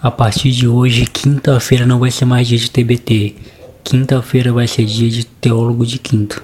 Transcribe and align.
A 0.00 0.12
partir 0.12 0.52
de 0.52 0.68
hoje, 0.68 1.06
quinta-feira 1.06 1.84
não 1.84 1.98
vai 1.98 2.12
ser 2.12 2.24
mais 2.24 2.46
dia 2.46 2.56
de 2.56 2.70
TBT. 2.70 3.34
Quinta-feira 3.82 4.52
vai 4.52 4.68
ser 4.68 4.84
dia 4.84 5.10
de 5.10 5.24
teólogo 5.24 5.84
de 5.84 5.98
quinto. 5.98 6.40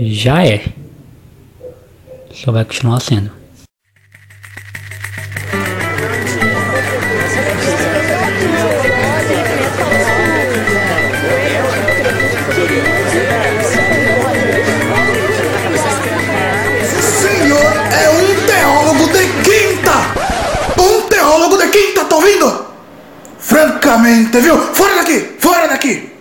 Já 0.00 0.46
é. 0.46 0.64
Só 2.32 2.50
vai 2.50 2.64
continuar 2.64 3.00
sendo. 3.00 3.39
Francamente, 24.10 24.40
viu? 24.40 24.58
Fora 24.74 24.94
daqui! 24.96 25.36
Fora 25.38 25.66
daqui! 25.68 26.19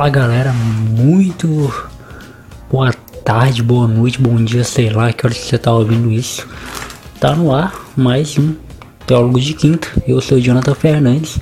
Fala 0.00 0.08
galera, 0.08 0.52
muito 0.54 1.70
boa 2.70 2.90
tarde, 3.22 3.62
boa 3.62 3.86
noite, 3.86 4.18
bom 4.18 4.42
dia, 4.42 4.64
sei 4.64 4.88
lá 4.88 5.12
que 5.12 5.26
hora 5.26 5.34
você 5.34 5.58
tá 5.58 5.74
ouvindo 5.74 6.10
isso. 6.10 6.48
Tá 7.20 7.36
no 7.36 7.54
ar 7.54 7.78
mais 7.94 8.38
um 8.38 8.54
Teólogo 9.06 9.38
de 9.38 9.52
Quinta. 9.52 9.88
Eu 10.08 10.18
sou 10.22 10.38
o 10.38 10.40
Jonathan 10.40 10.74
Fernandes, 10.74 11.38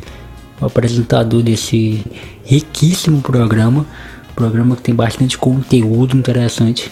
apresentador 0.60 1.40
desse 1.40 2.04
riquíssimo 2.44 3.22
programa. 3.22 3.86
Programa 4.34 4.74
que 4.74 4.82
tem 4.82 4.94
bastante 4.94 5.38
conteúdo 5.38 6.16
interessante 6.16 6.90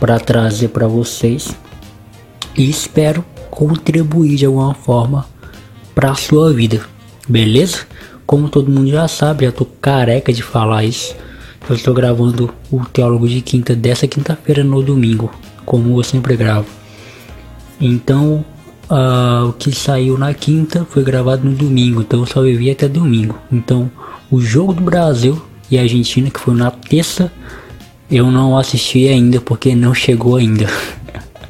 para 0.00 0.18
trazer 0.18 0.70
para 0.70 0.88
vocês. 0.88 1.56
E 2.56 2.68
espero 2.68 3.24
contribuir 3.48 4.34
de 4.34 4.46
alguma 4.46 4.74
forma 4.74 5.24
para 5.94 6.10
a 6.10 6.16
sua 6.16 6.52
vida, 6.52 6.80
beleza? 7.28 7.86
Como 8.26 8.48
todo 8.48 8.70
mundo 8.70 8.90
já 8.90 9.06
sabe, 9.06 9.44
já 9.44 9.52
tô 9.52 9.64
careca 9.64 10.32
de 10.32 10.42
falar 10.42 10.84
isso. 10.84 11.14
Eu 11.68 11.76
estou 11.76 11.94
gravando 11.94 12.52
o 12.70 12.84
Teólogo 12.84 13.28
de 13.28 13.40
Quinta 13.40 13.74
dessa 13.74 14.06
quinta-feira 14.08 14.64
no 14.64 14.82
domingo, 14.82 15.30
como 15.64 15.98
eu 15.98 16.02
sempre 16.02 16.36
gravo. 16.36 16.66
Então, 17.80 18.44
ah, 18.88 19.44
o 19.48 19.52
que 19.52 19.72
saiu 19.72 20.16
na 20.18 20.32
quinta 20.32 20.86
foi 20.88 21.02
gravado 21.02 21.48
no 21.48 21.54
domingo, 21.54 22.00
então 22.00 22.20
eu 22.20 22.26
só 22.26 22.42
vivi 22.42 22.70
até 22.70 22.88
domingo. 22.88 23.36
Então, 23.50 23.90
o 24.30 24.40
jogo 24.40 24.72
do 24.72 24.82
Brasil 24.82 25.40
e 25.70 25.78
Argentina, 25.78 26.30
que 26.30 26.40
foi 26.40 26.54
na 26.54 26.70
terça, 26.70 27.32
eu 28.10 28.30
não 28.30 28.56
assisti 28.56 29.08
ainda 29.08 29.40
porque 29.40 29.74
não 29.74 29.92
chegou 29.92 30.36
ainda. 30.36 30.66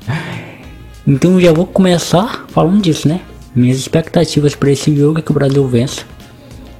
então, 1.06 1.40
já 1.40 1.52
vou 1.52 1.66
começar 1.66 2.46
falando 2.48 2.82
disso, 2.82 3.08
né? 3.08 3.20
Minhas 3.54 3.78
expectativas 3.78 4.54
para 4.54 4.70
esse 4.70 4.94
jogo 4.94 5.18
é 5.18 5.22
que 5.22 5.30
o 5.30 5.34
Brasil 5.34 5.66
vença. 5.66 6.04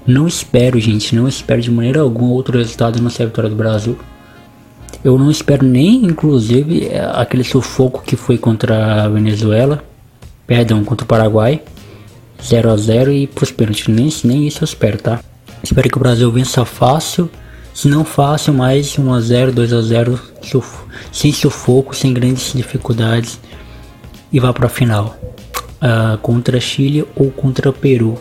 Não 0.06 0.26
espero, 0.26 0.78
gente, 0.78 1.14
não 1.14 1.26
espero 1.26 1.60
de 1.60 1.70
maneira 1.70 2.00
alguma 2.00 2.32
outro 2.32 2.58
resultado 2.58 3.02
não 3.02 3.10
vitória 3.10 3.50
do 3.50 3.56
Brasil. 3.56 3.98
Eu 5.02 5.18
não 5.18 5.30
espero 5.30 5.64
nem, 5.64 6.04
inclusive, 6.04 6.86
é, 6.86 7.04
aquele 7.14 7.44
sufoco 7.44 8.02
que 8.02 8.16
foi 8.16 8.38
contra 8.38 9.04
a 9.04 9.08
Venezuela, 9.08 9.82
perdão, 10.46 10.84
contra 10.84 11.04
o 11.04 11.08
Paraguai, 11.08 11.62
0 12.42 12.70
a 12.70 12.76
0 12.76 13.12
e 13.12 13.26
pros 13.26 13.50
pênaltis. 13.50 13.88
Nem, 13.88 14.08
nem 14.24 14.46
isso 14.46 14.62
eu 14.62 14.66
espero, 14.66 14.98
tá? 14.98 15.20
Espero 15.62 15.88
que 15.88 15.96
o 15.96 16.00
Brasil 16.00 16.30
vença 16.30 16.64
fácil, 16.64 17.28
se 17.74 17.88
não 17.88 18.04
fácil, 18.04 18.54
mais 18.54 18.98
1 18.98 19.12
a 19.12 19.20
0 19.20 19.52
2 19.52 19.72
a 19.72 19.82
0 19.82 20.20
suf 20.40 20.86
sem 21.12 21.32
sufoco, 21.32 21.94
sem 21.94 22.14
grandes 22.14 22.52
dificuldades 22.54 23.38
e 24.32 24.40
vá 24.40 24.52
para 24.52 24.66
a 24.66 24.70
final. 24.70 25.16
Uh, 25.76 26.16
contra 26.18 26.58
Chile 26.58 27.06
ou 27.14 27.30
contra 27.30 27.72
Peru. 27.72 28.18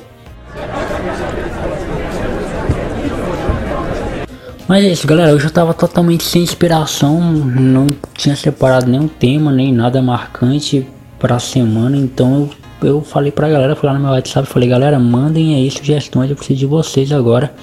Mas 4.67 4.83
é 4.83 4.91
isso, 4.91 5.05
galera. 5.05 5.31
Eu 5.31 5.39
já 5.39 5.49
tava 5.49 5.73
totalmente 5.73 6.23
sem 6.23 6.41
inspiração, 6.41 7.21
não 7.21 7.87
tinha 8.15 8.35
separado 8.35 8.89
nenhum 8.89 9.07
tema, 9.07 9.51
nem 9.51 9.71
nada 9.71 10.01
marcante 10.01 10.87
pra 11.19 11.37
semana. 11.37 11.95
Então 11.95 12.49
eu, 12.81 12.89
eu 12.89 13.01
falei 13.01 13.31
pra 13.31 13.47
galera, 13.47 13.75
fui 13.75 13.87
lá 13.87 13.93
no 13.93 13.99
meu 13.99 14.11
WhatsApp, 14.11 14.47
falei, 14.47 14.67
galera, 14.67 14.97
mandem 14.99 15.55
aí 15.55 15.69
sugestões, 15.69 16.29
eu 16.29 16.35
preciso 16.35 16.59
de 16.59 16.65
vocês 16.65 17.11
agora 17.11 17.53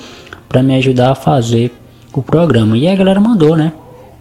pra 0.49 0.63
me 0.63 0.77
ajudar 0.77 1.11
a 1.11 1.15
fazer 1.15 1.73
o 2.13 2.23
programa. 2.23 2.79
E 2.79 2.87
a 2.87 2.95
galera 2.95 3.19
mandou, 3.19 3.57
né? 3.57 3.73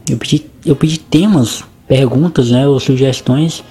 Eu 0.09 0.18
pedi, 0.18 0.46
eu 0.66 0.75
pedi 0.75 0.97
temas, 1.00 1.64
perguntas, 1.88 2.50
né, 2.50 2.68
ou 2.68 2.80
sugestões. 2.80 3.64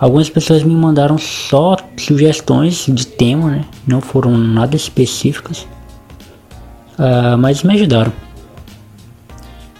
Algumas 0.00 0.28
pessoas 0.28 0.62
me 0.62 0.74
mandaram 0.74 1.16
só 1.16 1.76
sugestões 1.96 2.86
de 2.88 3.06
tema, 3.06 3.50
né? 3.50 3.64
Não 3.86 4.00
foram 4.00 4.36
nada 4.36 4.74
específicas. 4.74 5.66
Uh, 6.98 7.38
mas 7.38 7.62
me 7.62 7.74
ajudaram. 7.74 8.12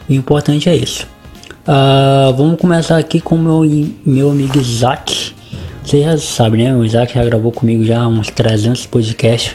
O 0.08 0.12
importante 0.12 0.70
é 0.70 0.74
isso. 0.74 1.06
Uh, 1.66 2.32
vamos 2.34 2.58
começar 2.58 2.96
aqui 2.96 3.20
com 3.20 3.36
meu 3.36 3.60
meu 4.06 4.30
amigo 4.30 4.58
Isaac. 4.58 5.34
Você 5.84 6.02
já 6.02 6.16
sabe, 6.16 6.56
né? 6.64 6.74
O 6.74 6.82
Isaac 6.82 7.12
já 7.12 7.22
gravou 7.22 7.52
comigo 7.52 7.84
já 7.84 8.08
uns 8.08 8.30
300 8.30 8.86
podcasts. 8.86 9.54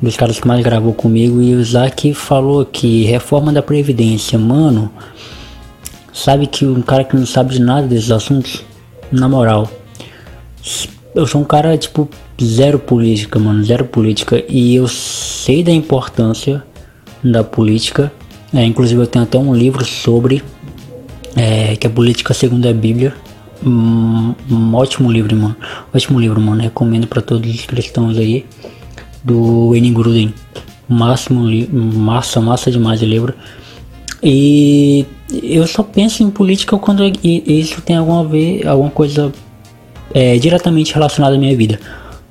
Dos 0.00 0.16
caras 0.16 0.38
que 0.38 0.46
mais 0.46 0.62
gravou 0.62 0.94
comigo. 0.94 1.42
E 1.42 1.56
o 1.56 1.60
Isaac 1.60 2.14
falou 2.14 2.60
aqui: 2.60 3.02
reforma 3.02 3.52
da 3.52 3.60
Previdência. 3.60 4.38
Mano, 4.38 4.88
sabe 6.12 6.46
que 6.46 6.64
um 6.64 6.80
cara 6.80 7.02
que 7.02 7.16
não 7.16 7.26
sabe 7.26 7.54
de 7.54 7.60
nada 7.60 7.88
desses 7.88 8.12
assuntos? 8.12 8.64
Na 9.10 9.28
moral, 9.28 9.68
eu 11.12 11.26
sou 11.26 11.40
um 11.40 11.44
cara 11.44 11.76
tipo 11.76 12.08
zero 12.40 12.78
política, 12.78 13.36
mano. 13.36 13.64
Zero 13.64 13.84
política. 13.84 14.44
E 14.48 14.76
eu 14.76 14.86
sei 14.86 15.64
da 15.64 15.72
importância 15.72 16.62
da 17.22 17.42
política 17.42 18.12
é, 18.54 18.64
inclusive 18.64 19.00
eu 19.00 19.06
tenho 19.06 19.24
até 19.24 19.38
um 19.38 19.54
livro 19.54 19.84
sobre 19.84 20.42
é, 21.36 21.74
que 21.76 21.86
é 21.86 21.90
Política 21.90 22.34
Segundo 22.34 22.68
a 22.68 22.72
Bíblia. 22.72 23.14
Um, 23.64 24.34
um, 24.50 24.74
ótimo 24.74 25.10
livro, 25.10 25.34
mano. 25.34 25.56
Ótimo 25.94 26.20
livro, 26.20 26.40
mano. 26.40 26.60
Recomendo 26.60 27.06
para 27.06 27.22
todos 27.22 27.52
os 27.52 27.64
cristãos 27.64 28.18
aí. 28.18 28.44
Do 29.24 29.74
N. 29.74 29.90
Gruden. 29.90 30.34
Máximo, 30.88 31.44
massa, 31.72 32.40
massa 32.40 32.70
demais 32.70 33.00
o 33.00 33.06
livro. 33.06 33.34
E 34.22 35.06
eu 35.42 35.66
só 35.66 35.82
penso 35.82 36.22
em 36.22 36.30
política 36.30 36.76
quando 36.76 37.02
isso 37.24 37.80
tem 37.80 37.96
alguma, 37.96 38.24
ver, 38.24 38.66
alguma 38.66 38.90
coisa 38.90 39.32
é, 40.12 40.36
diretamente 40.36 40.92
relacionada 40.92 41.36
à 41.36 41.38
minha 41.38 41.56
vida. 41.56 41.80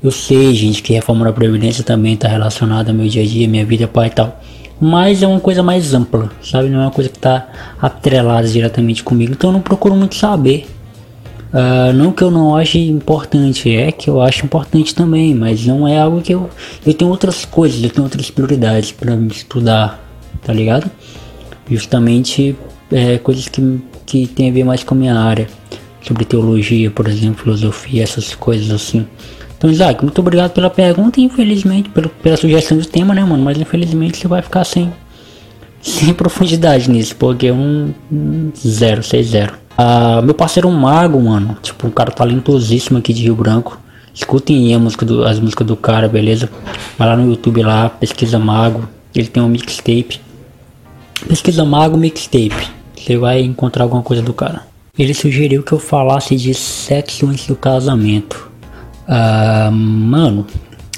Eu 0.04 0.12
sei, 0.12 0.54
gente, 0.54 0.84
que 0.84 0.94
reforma 0.94 1.26
da 1.26 1.34
Previdência 1.34 1.84
também 1.84 2.14
está 2.14 2.28
relacionada 2.28 2.92
ao 2.92 2.96
meu 2.96 3.08
dia 3.08 3.24
a 3.24 3.26
dia, 3.26 3.48
minha 3.48 3.66
vida, 3.66 3.88
pai 3.88 4.08
e 4.08 4.12
tal 4.12 4.40
mas 4.82 5.22
é 5.22 5.28
uma 5.28 5.40
coisa 5.40 5.62
mais 5.62 5.94
ampla, 5.94 6.32
sabe? 6.42 6.68
Não 6.68 6.80
é 6.80 6.86
uma 6.86 6.92
coisa 6.92 7.08
que 7.08 7.18
está 7.18 7.48
atrelada 7.80 8.48
diretamente 8.48 9.04
comigo, 9.04 9.34
então 9.34 9.52
eu 9.52 9.54
não 9.54 9.62
procuro 9.62 9.96
muito 9.96 10.16
saber. 10.16 10.66
Uh, 11.54 11.94
não 11.94 12.14
que 12.14 12.24
eu 12.24 12.32
não 12.32 12.56
ache 12.56 12.80
importante, 12.80 13.70
é 13.70 13.92
que 13.92 14.10
eu 14.10 14.22
acho 14.22 14.46
importante 14.46 14.96
também, 14.96 15.36
mas 15.36 15.66
não 15.66 15.88
é 15.88 16.00
algo 16.00 16.22
que 16.22 16.34
eu. 16.34 16.50
Eu 16.84 16.94
tenho 16.94 17.12
outras 17.12 17.46
coisas, 17.46 17.84
eu 17.84 17.90
tenho 17.90 18.04
outras 18.04 18.32
prioridades 18.32 18.92
para 18.92 19.14
estudar, 19.16 20.02
tá 20.42 20.52
ligado? 20.52 20.90
Justamente 21.70 22.56
é, 22.92 23.18
coisas 23.20 23.48
que, 23.48 23.82
que 24.06 24.26
tem 24.28 24.50
a 24.50 24.54
ver 24.54 24.64
mais 24.64 24.84
com 24.84 24.96
a 24.96 24.98
minha 24.98 25.16
área, 25.16 25.48
sobre 26.02 26.26
teologia, 26.26 26.90
por 26.90 27.08
exemplo, 27.08 27.44
filosofia, 27.44 28.02
essas 28.02 28.34
coisas 28.34 28.72
assim. 28.72 29.06
Então, 29.62 29.70
Isaac, 29.70 30.04
muito 30.04 30.18
obrigado 30.20 30.54
pela 30.54 30.72
pergunta 30.72 31.20
e 31.20 31.24
infelizmente 31.24 31.88
pelo, 31.90 32.10
pela 32.10 32.36
sugestão 32.36 32.80
de 32.80 32.88
tema, 32.88 33.14
né, 33.14 33.24
mano? 33.24 33.44
Mas 33.44 33.60
infelizmente 33.60 34.18
você 34.18 34.28
vai 34.28 34.42
ficar 34.42 34.64
sem, 34.64 34.92
sem 35.80 36.12
profundidade 36.16 36.90
nisso, 36.90 37.16
porque 37.16 37.46
é 37.46 37.54
um, 37.54 37.94
um 38.12 38.52
zero, 38.58 39.04
seis 39.04 39.28
zero. 39.28 39.54
Ah, 39.78 40.20
meu 40.24 40.34
parceiro 40.34 40.68
é 40.68 40.72
um 40.72 40.74
mago, 40.74 41.22
mano. 41.22 41.56
Tipo, 41.62 41.86
um 41.86 41.92
cara 41.92 42.10
talentosíssimo 42.10 42.98
aqui 42.98 43.14
de 43.14 43.22
Rio 43.22 43.36
Branco. 43.36 43.80
Escutem 44.12 44.76
música 44.80 45.06
do, 45.06 45.24
as 45.24 45.40
músicas 45.40 45.68
do 45.68 45.76
cara, 45.76 46.08
beleza? 46.08 46.50
Vai 46.98 47.08
lá 47.08 47.16
no 47.16 47.30
YouTube 47.30 47.62
lá, 47.62 47.88
pesquisa 47.88 48.40
Mago. 48.40 48.90
Ele 49.14 49.28
tem 49.28 49.44
um 49.44 49.48
mixtape. 49.48 50.20
Pesquisa 51.28 51.64
Mago 51.64 51.98
Mixtape. 51.98 52.68
Você 52.98 53.16
vai 53.16 53.42
encontrar 53.42 53.84
alguma 53.84 54.02
coisa 54.02 54.24
do 54.24 54.34
cara. 54.34 54.64
Ele 54.98 55.14
sugeriu 55.14 55.62
que 55.62 55.72
eu 55.72 55.78
falasse 55.78 56.36
de 56.36 56.52
sexo 56.56 57.28
antes 57.28 57.46
do 57.46 57.56
casamento. 57.56 58.51
Ah, 59.14 59.70
mano, 59.70 60.48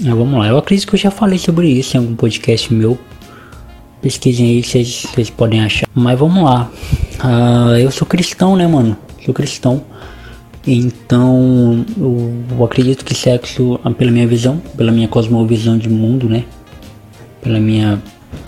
Ah, 0.05 0.13
vamos 0.13 0.37
lá, 0.37 0.47
eu 0.47 0.57
acredito 0.59 0.87
que 0.87 0.93
eu 0.93 0.99
já 0.99 1.09
falei 1.09 1.39
sobre 1.39 1.67
isso 1.67 1.97
em 1.97 1.99
algum 1.99 2.15
podcast 2.15 2.71
meu. 2.71 2.95
Pesquisem 4.03 4.49
aí 4.49 4.63
vocês 4.63 5.31
podem 5.35 5.61
achar. 5.61 5.87
Mas 5.95 6.19
vamos 6.19 6.43
lá. 6.43 6.69
Uh, 7.23 7.75
eu 7.79 7.89
sou 7.89 8.07
cristão, 8.07 8.55
né, 8.55 8.67
mano? 8.67 8.95
Sou 9.25 9.33
cristão. 9.33 9.83
Então, 10.67 11.83
eu, 11.97 12.63
acredito 12.63 13.03
que 13.03 13.15
sexo, 13.15 13.79
ah, 13.83 13.89
pela 13.89 14.11
minha 14.11 14.27
visão, 14.27 14.61
pela 14.77 14.91
minha 14.91 15.07
cosmovisão 15.07 15.75
de 15.75 15.89
mundo, 15.89 16.29
né? 16.29 16.43
Pela 17.41 17.59
minha. 17.59 17.99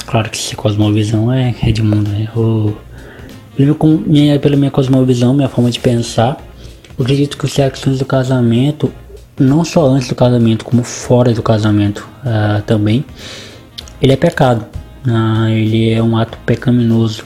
Claro 0.06 0.29
que 0.29 0.38
se 0.38 0.56
cosmovisão 0.56 1.33
é, 1.33 1.56
é 1.63 1.71
de 1.71 1.81
mundo, 1.81 2.07
né? 2.12 2.29
Eu, 2.35 2.77
pela, 3.57 3.75
minha, 4.06 4.39
pela 4.39 4.56
minha 4.56 4.71
cosmovisão, 4.71 5.33
minha 5.33 5.50
forma 5.50 5.71
de 5.71 5.79
pensar, 5.79 6.38
eu 6.97 7.03
acredito 7.03 7.35
que 7.35 7.45
o 7.45 7.50
sexo 7.50 7.89
do 7.89 8.06
casamento, 8.06 8.91
não 9.39 9.63
só 9.65 9.87
antes 9.87 10.07
do 10.07 10.15
casamento, 10.15 10.65
como 10.65 10.83
fora 10.83 11.33
do 11.33 11.43
casamento 11.43 12.07
uh, 12.21 12.61
também, 12.63 13.05
ele 14.01 14.13
é 14.13 14.17
pecado. 14.17 14.65
Uh, 15.05 15.47
ele 15.49 15.91
é 15.91 16.01
um 16.01 16.17
ato 16.17 16.37
pecaminoso 16.45 17.23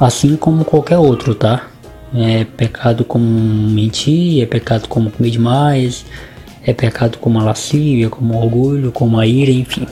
assim 0.00 0.34
como 0.36 0.64
qualquer 0.64 0.96
outro, 0.96 1.34
tá? 1.34 1.66
É 2.14 2.44
pecado 2.44 3.04
como 3.04 3.24
mentir, 3.24 4.42
é 4.42 4.46
pecado 4.46 4.88
como 4.88 5.10
comer 5.10 5.30
demais, 5.30 6.06
é 6.64 6.72
pecado 6.72 7.18
como 7.18 7.38
a 7.38 7.44
lascívia, 7.44 8.08
como 8.08 8.34
o 8.34 8.42
orgulho, 8.42 8.90
como 8.90 9.18
a 9.18 9.26
ira, 9.26 9.50
enfim. 9.50 9.86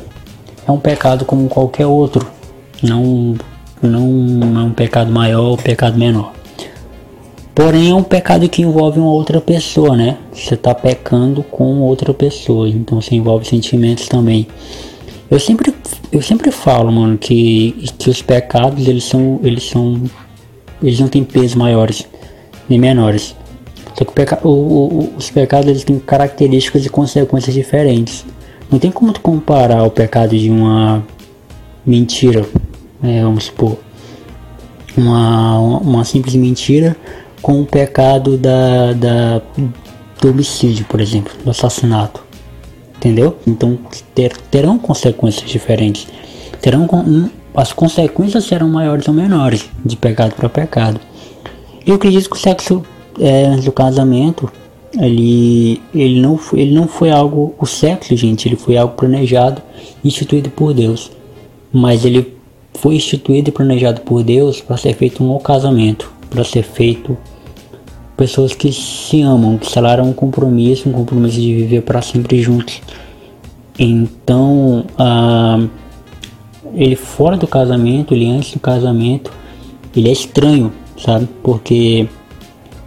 É 0.66 0.72
um 0.72 0.80
pecado 0.80 1.24
como 1.24 1.48
qualquer 1.48 1.86
outro, 1.86 2.26
não, 2.82 3.36
não 3.82 4.60
é 4.60 4.64
um 4.64 4.72
pecado 4.72 5.10
maior 5.12 5.42
ou 5.42 5.56
pecado 5.56 5.98
menor. 5.98 6.32
Porém, 7.58 7.90
é 7.90 7.94
um 7.94 8.04
pecado 8.04 8.48
que 8.48 8.62
envolve 8.62 9.00
uma 9.00 9.10
outra 9.10 9.40
pessoa, 9.40 9.96
né? 9.96 10.16
Você 10.32 10.54
está 10.54 10.72
pecando 10.72 11.42
com 11.42 11.80
outra 11.80 12.14
pessoa, 12.14 12.68
então 12.68 13.00
você 13.00 13.16
envolve 13.16 13.48
sentimentos 13.48 14.06
também. 14.06 14.46
Eu 15.28 15.40
sempre, 15.40 15.74
eu 16.12 16.22
sempre 16.22 16.52
falo, 16.52 16.92
mano, 16.92 17.18
que, 17.18 17.72
que 17.98 18.08
os 18.10 18.22
pecados 18.22 18.86
eles 18.86 19.02
são, 19.02 19.40
eles 19.42 19.68
são, 19.68 20.00
eles 20.80 21.00
não 21.00 21.08
têm 21.08 21.24
peso 21.24 21.58
maiores 21.58 22.06
nem 22.68 22.78
menores. 22.78 23.34
Só 23.92 24.04
que 24.04 24.12
peca, 24.12 24.38
o, 24.46 24.50
o, 24.50 25.12
os 25.16 25.28
pecados 25.28 25.68
eles 25.68 25.82
têm 25.82 25.98
características 25.98 26.86
e 26.86 26.88
consequências 26.88 27.52
diferentes. 27.52 28.24
Não 28.70 28.78
tem 28.78 28.92
como 28.92 29.12
comparar 29.18 29.82
o 29.82 29.90
pecado 29.90 30.38
de 30.38 30.48
uma 30.48 31.04
mentira, 31.84 32.46
é, 33.02 33.20
vamos 33.20 33.46
supor, 33.46 33.78
uma, 34.96 35.58
uma 35.58 36.04
simples 36.04 36.36
mentira 36.36 36.96
com 37.42 37.62
o 37.62 37.66
pecado 37.66 38.36
da, 38.36 38.92
da, 38.92 39.42
do 40.20 40.30
homicídio, 40.30 40.84
por 40.86 41.00
exemplo, 41.00 41.32
do 41.44 41.50
assassinato 41.50 42.28
entendeu? 42.98 43.36
Então 43.46 43.78
ter, 44.14 44.36
terão 44.50 44.78
consequências 44.78 45.48
diferentes. 45.48 46.06
Terão 46.60 46.86
um, 46.92 47.30
as 47.54 47.72
consequências 47.72 48.44
serão 48.44 48.68
maiores 48.68 49.08
ou 49.08 49.14
menores 49.14 49.68
de 49.84 49.96
pecado 49.96 50.34
para 50.34 50.48
pecado. 50.48 51.00
Eu 51.86 51.94
acredito 51.94 52.28
que 52.28 52.36
o 52.36 52.38
sexo 52.38 52.82
é, 53.18 53.56
do 53.56 53.72
casamento 53.72 54.50
ele, 55.00 55.80
ele, 55.94 56.20
não, 56.20 56.38
ele 56.52 56.74
não 56.74 56.88
foi 56.88 57.10
algo. 57.10 57.54
O 57.58 57.66
sexo, 57.66 58.16
gente, 58.16 58.48
ele 58.48 58.56
foi 58.56 58.76
algo 58.76 58.94
planejado, 58.94 59.62
instituído 60.04 60.50
por 60.50 60.74
Deus. 60.74 61.10
Mas 61.72 62.04
ele 62.04 62.36
foi 62.74 62.96
instituído 62.96 63.48
e 63.48 63.52
planejado 63.52 64.00
por 64.00 64.22
Deus 64.22 64.60
para 64.60 64.76
ser 64.76 64.94
feito 64.94 65.22
um 65.22 65.38
casamento, 65.38 66.10
para 66.28 66.44
ser 66.44 66.62
feito 66.62 67.16
pessoas 68.16 68.52
que 68.52 68.72
se 68.72 69.22
amam, 69.22 69.56
que 69.58 69.70
selaram 69.70 70.04
um 70.08 70.12
compromisso, 70.12 70.88
um 70.88 70.92
compromisso 70.92 71.40
de 71.40 71.54
viver 71.54 71.82
para 71.82 72.02
sempre 72.02 72.42
juntos. 72.42 72.82
Então, 73.78 74.84
ah, 74.98 75.64
ele 76.74 76.96
fora 76.96 77.36
do 77.36 77.46
casamento, 77.46 78.12
ele 78.12 78.28
antes 78.28 78.52
do 78.52 78.58
casamento, 78.58 79.30
ele 79.94 80.08
é 80.08 80.12
estranho, 80.12 80.72
sabe? 80.96 81.28
Porque 81.44 82.08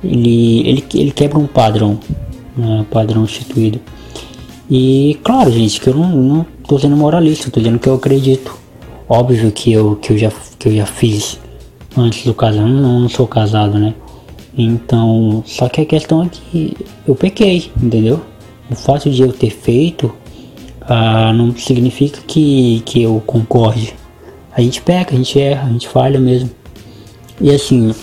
ele, 0.04 0.68
ele, 0.68 0.86
ele 0.94 1.12
quebra 1.12 1.40
um 1.40 1.48
padrão, 1.48 1.98
né? 2.58 2.86
padrão 2.92 3.24
instituído. 3.24 3.80
E 4.70 5.18
claro, 5.24 5.50
gente, 5.52 5.80
que 5.80 5.88
eu 5.88 5.96
não, 5.96 6.10
não 6.10 6.46
tô 6.68 6.78
sendo 6.78 6.98
moralista, 6.98 7.50
tô 7.50 7.60
dizendo 7.60 7.80
que 7.80 7.88
eu 7.88 7.96
acredito. 7.96 8.58
Óbvio 9.08 9.52
que 9.52 9.72
eu, 9.72 9.96
que 9.96 10.14
eu, 10.14 10.18
já, 10.18 10.32
que 10.58 10.70
eu 10.70 10.74
já 10.74 10.86
fiz 10.86 11.40
antes 11.98 12.26
do 12.26 12.34
casamento, 12.34 12.82
não, 12.82 13.02
não 13.02 13.10
sou 13.10 13.28
casado, 13.28 13.78
né? 13.78 13.94
Então, 14.58 15.44
só 15.46 15.70
que 15.70 15.82
a 15.82 15.86
questão 15.86 16.24
é 16.24 16.30
que 16.30 16.76
eu 17.08 17.16
pequei, 17.16 17.72
entendeu? 17.82 18.22
O 18.70 18.76
fato 18.76 19.10
de 19.10 19.22
eu 19.22 19.32
ter 19.32 19.50
feito 19.50 20.14
ah, 20.82 21.32
não 21.34 21.56
significa 21.56 22.20
que, 22.26 22.82
que 22.86 23.02
eu 23.02 23.22
concorde. 23.26 23.94
A 24.54 24.62
gente 24.62 24.82
peca, 24.82 25.14
a 25.14 25.18
gente 25.18 25.40
erra, 25.40 25.68
a 25.68 25.72
gente 25.72 25.88
falha 25.88 26.20
mesmo. 26.20 26.50
E 27.40 27.50
assim, 27.50 27.94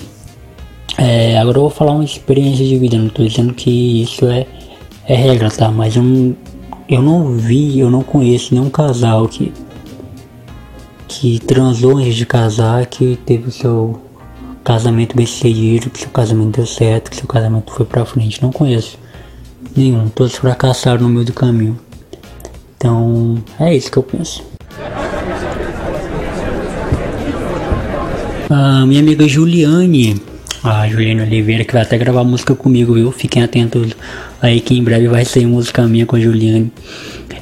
é, 0.96 1.38
agora 1.38 1.58
eu 1.58 1.62
vou 1.62 1.70
falar 1.70 1.93
uma 1.93 2.05
experiência 2.05 2.64
de 2.64 2.76
vida, 2.79 2.96
não 2.96 3.08
estou 3.08 3.26
dizendo 3.26 3.52
que 3.52 4.02
isso 4.02 4.26
é, 4.26 4.46
é 5.06 5.14
regra, 5.14 5.50
tá? 5.50 5.70
Mas 5.70 5.96
eu 5.96 6.02
não, 6.02 6.37
eu 6.88 7.02
não 7.02 7.37
vi, 7.37 7.79
eu 7.79 7.90
não 7.90 8.02
conheço 8.02 8.55
nenhum 8.55 8.70
casal 8.70 9.29
que, 9.29 9.52
que 11.09 11.41
transou 11.41 11.97
antes 11.97 12.15
de 12.15 12.27
casar, 12.27 12.85
que 12.87 13.19
teve 13.25 13.49
o 13.49 13.51
seu 13.51 14.01
casamento 14.63 15.17
bem 15.17 15.25
sucedido, 15.25 15.89
que 15.89 16.01
seu 16.01 16.11
casamento 16.11 16.57
deu 16.57 16.67
certo, 16.67 17.11
que 17.11 17.17
seu 17.17 17.27
casamento 17.27 17.73
foi 17.73 17.87
pra 17.87 18.05
frente. 18.05 18.43
Não 18.43 18.53
conheço 18.53 18.99
nenhum. 19.75 20.09
Todos 20.11 20.37
fracassaram 20.37 21.03
no 21.03 21.09
meio 21.09 21.25
do 21.25 21.33
caminho. 21.33 21.79
Então 22.77 23.43
é 23.59 23.75
isso 23.75 23.91
que 23.91 23.97
eu 23.97 24.03
penso. 24.03 24.45
A 28.51 28.87
minha 28.87 29.01
amiga 29.01 29.27
Juliane, 29.27 30.21
a 30.63 30.89
Juliane 30.89 31.23
Oliveira, 31.23 31.65
que 31.65 31.73
vai 31.73 31.83
até 31.83 31.99
gravar 31.99 32.25
música 32.25 32.55
comigo, 32.55 32.95
viu? 32.95 33.11
Fiquem 33.11 33.43
atentos 33.43 33.95
aí 34.41 34.61
que 34.61 34.77
em 34.77 34.83
breve 34.83 35.09
vai 35.09 35.25
sair 35.25 35.47
música 35.47 35.87
minha 35.87 36.07
com 36.07 36.17
a 36.17 36.21
Juliane. 36.21 36.73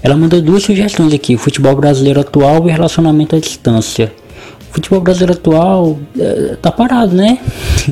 Ela 0.03 0.17
mandou 0.17 0.41
duas 0.41 0.63
sugestões 0.63 1.13
aqui: 1.13 1.37
futebol 1.37 1.75
brasileiro 1.75 2.21
atual 2.21 2.69
e 2.69 2.73
relacionamento 2.73 3.37
à 3.37 3.41
distância 3.41 4.13
futebol 4.77 5.01
brasileiro 5.01 5.33
atual 5.33 5.99
é, 6.19 6.57
tá 6.61 6.71
parado, 6.71 7.15
né? 7.15 7.39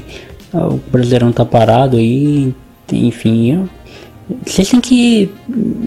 o 0.53 0.79
Brasileirão 0.91 1.33
tá 1.33 1.45
parado 1.45 1.97
aí, 1.97 2.55
enfim. 2.93 3.67
Vocês 4.47 4.69
têm 4.69 4.81
que 4.81 5.31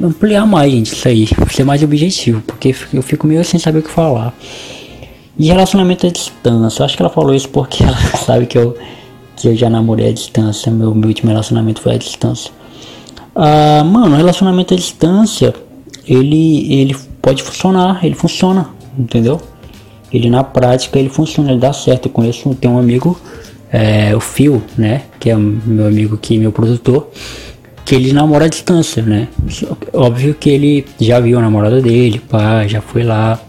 ampliar 0.03 0.45
mais, 0.45 0.71
gente, 0.71 0.93
isso 0.93 1.07
aí, 1.07 1.27
ser 1.51 1.63
mais 1.63 1.83
objetivo, 1.83 2.41
porque 2.41 2.75
eu 2.93 3.01
fico 3.01 3.27
meio 3.27 3.43
sem 3.45 3.59
saber 3.59 3.79
o 3.79 3.83
que 3.83 3.91
falar. 3.91 4.33
E 5.37 5.47
relacionamento 5.47 6.07
à 6.07 6.09
distância, 6.09 6.81
eu 6.81 6.85
acho 6.85 6.95
que 6.95 7.01
ela 7.01 7.11
falou 7.11 7.33
isso 7.33 7.49
porque 7.49 7.83
ela 7.85 7.97
sabe 8.17 8.47
que 8.47 8.57
eu, 8.57 8.75
que 9.35 9.47
eu 9.47 9.55
já 9.55 9.69
namorei 9.69 10.09
à 10.09 10.11
distância, 10.11 10.71
meu, 10.71 10.93
meu 10.95 11.09
último 11.09 11.29
relacionamento 11.29 11.81
foi 11.81 11.93
à 11.93 11.97
distância. 11.97 12.51
Ah, 13.35 13.83
mano, 13.83 14.15
relacionamento 14.15 14.73
à 14.73 14.77
distância, 14.77 15.53
ele, 16.07 16.73
ele 16.73 16.95
pode 17.21 17.43
funcionar, 17.43 18.03
ele 18.03 18.15
funciona, 18.15 18.69
entendeu? 18.97 19.41
ele 20.11 20.29
na 20.29 20.43
prática 20.43 20.97
ele 20.97 21.09
funciona, 21.09 21.51
ele 21.51 21.59
dá 21.59 21.73
certo. 21.73 22.07
Eu 22.07 22.11
conheço, 22.11 22.53
tem 22.55 22.69
um 22.69 22.77
amigo, 22.77 23.19
é, 23.71 24.15
o 24.15 24.19
Phil, 24.19 24.61
né, 24.77 25.03
que 25.19 25.29
é 25.29 25.35
meu 25.35 25.87
amigo 25.87 26.15
aqui, 26.15 26.37
meu 26.37 26.51
produtor, 26.51 27.09
que 27.83 27.95
ele 27.95 28.13
namora 28.13 28.45
à 28.45 28.47
distância, 28.47 29.01
né? 29.01 29.29
Óbvio 29.93 30.33
que 30.33 30.49
ele 30.49 30.85
já 30.99 31.19
viu 31.19 31.39
a 31.39 31.41
namorada 31.41 31.81
dele, 31.81 32.19
pá, 32.19 32.67
já 32.67 32.81
foi 32.81 33.03
lá, 33.03 33.39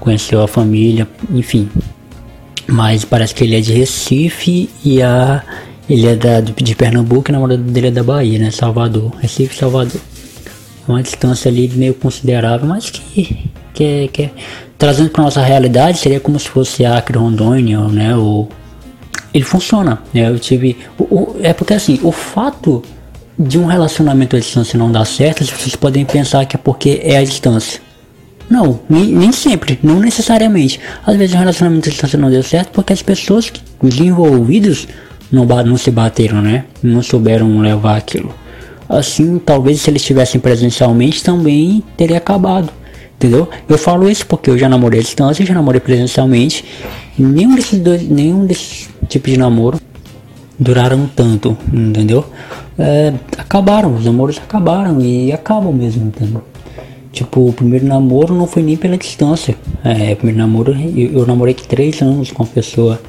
conheceu 0.00 0.42
a 0.42 0.48
família, 0.48 1.06
enfim. 1.30 1.68
Mas 2.66 3.04
parece 3.04 3.32
que 3.32 3.44
ele 3.44 3.56
é 3.56 3.60
de 3.60 3.72
Recife 3.72 4.68
e 4.84 5.00
a 5.00 5.42
ele 5.88 6.08
é 6.08 6.16
da, 6.16 6.40
de 6.40 6.74
Pernambuco 6.74 7.30
e 7.30 7.32
a 7.32 7.34
namorada 7.34 7.62
dele 7.62 7.86
é 7.86 7.90
da 7.92 8.02
Bahia, 8.02 8.40
né? 8.40 8.50
Salvador, 8.50 9.12
Recife, 9.20 9.56
Salvador. 9.56 10.00
Uma 10.86 11.02
distância 11.02 11.50
ali 11.50 11.68
meio 11.68 11.94
considerável, 11.94 12.66
mas 12.66 12.90
que 12.90 13.50
que 13.74 14.08
que 14.08 14.30
trazendo 14.78 15.10
para 15.10 15.24
nossa 15.24 15.40
realidade, 15.40 15.98
seria 15.98 16.20
como 16.20 16.38
se 16.38 16.48
fosse 16.48 16.84
Acre, 16.84 17.18
Rondônia, 17.18 17.80
né? 17.88 18.16
O, 18.16 18.48
ele 19.32 19.44
funciona, 19.44 20.02
né? 20.12 20.28
Eu 20.28 20.38
tive, 20.38 20.76
o, 20.98 21.02
o, 21.04 21.36
é 21.42 21.52
porque 21.52 21.74
assim, 21.74 21.98
o 22.02 22.12
fato 22.12 22.82
de 23.38 23.58
um 23.58 23.66
relacionamento 23.66 24.36
à 24.36 24.38
distância 24.38 24.78
não 24.78 24.90
dar 24.90 25.04
certo, 25.04 25.44
vocês 25.44 25.76
podem 25.76 26.04
pensar 26.04 26.44
que 26.46 26.56
é 26.56 26.58
porque 26.58 27.00
é 27.02 27.18
a 27.18 27.24
distância. 27.24 27.80
Não, 28.48 28.80
nem, 28.88 29.06
nem 29.06 29.32
sempre, 29.32 29.78
não 29.82 29.98
necessariamente. 29.98 30.80
Às 31.04 31.16
vezes 31.16 31.34
um 31.34 31.38
relacionamento 31.38 31.88
à 31.88 31.90
distância 31.90 32.18
não 32.18 32.30
deu 32.30 32.42
certo 32.42 32.70
porque 32.70 32.92
as 32.92 33.02
pessoas, 33.02 33.52
os 33.82 33.98
envolvidos, 33.98 34.86
não, 35.30 35.44
não 35.44 35.76
se 35.76 35.90
bateram, 35.90 36.40
né? 36.40 36.64
Não 36.82 37.02
souberam 37.02 37.58
levar 37.58 37.96
aquilo. 37.96 38.32
Assim, 38.88 39.38
talvez 39.38 39.80
se 39.80 39.90
eles 39.90 40.02
estivessem 40.02 40.40
presencialmente 40.40 41.22
também 41.22 41.82
teria 41.96 42.18
acabado. 42.18 42.70
Entendeu? 43.16 43.48
Eu 43.68 43.78
falo 43.78 44.08
isso 44.10 44.26
porque 44.26 44.50
eu 44.50 44.58
já 44.58 44.68
namorei 44.68 45.00
à 45.00 45.02
distância, 45.02 45.44
já 45.44 45.54
namorei 45.54 45.80
presencialmente. 45.80 46.64
Nenhum 47.18 47.54
desses 47.54 47.80
dois, 47.80 48.06
nenhum 48.08 48.44
desses 48.44 48.90
tipos 49.08 49.32
de 49.32 49.38
namoro 49.38 49.80
duraram 50.58 51.08
tanto, 51.14 51.56
entendeu? 51.72 52.24
É, 52.78 53.14
acabaram, 53.38 53.94
os 53.94 54.04
namoros 54.04 54.38
acabaram 54.38 55.00
e 55.00 55.32
acabam 55.32 55.72
mesmo, 55.72 56.06
entendeu? 56.06 56.42
Tipo, 57.10 57.48
o 57.48 57.52
primeiro 57.52 57.86
namoro 57.86 58.34
não 58.34 58.46
foi 58.46 58.62
nem 58.62 58.76
pela 58.76 58.98
distância. 58.98 59.56
É, 59.82 60.12
o 60.12 60.16
primeiro 60.16 60.38
namoro, 60.38 60.72
eu, 60.72 61.20
eu 61.20 61.26
namorei 61.26 61.54
três 61.54 62.02
anos 62.02 62.30
com 62.30 62.42
uma 62.42 62.48
pessoa 62.48 63.00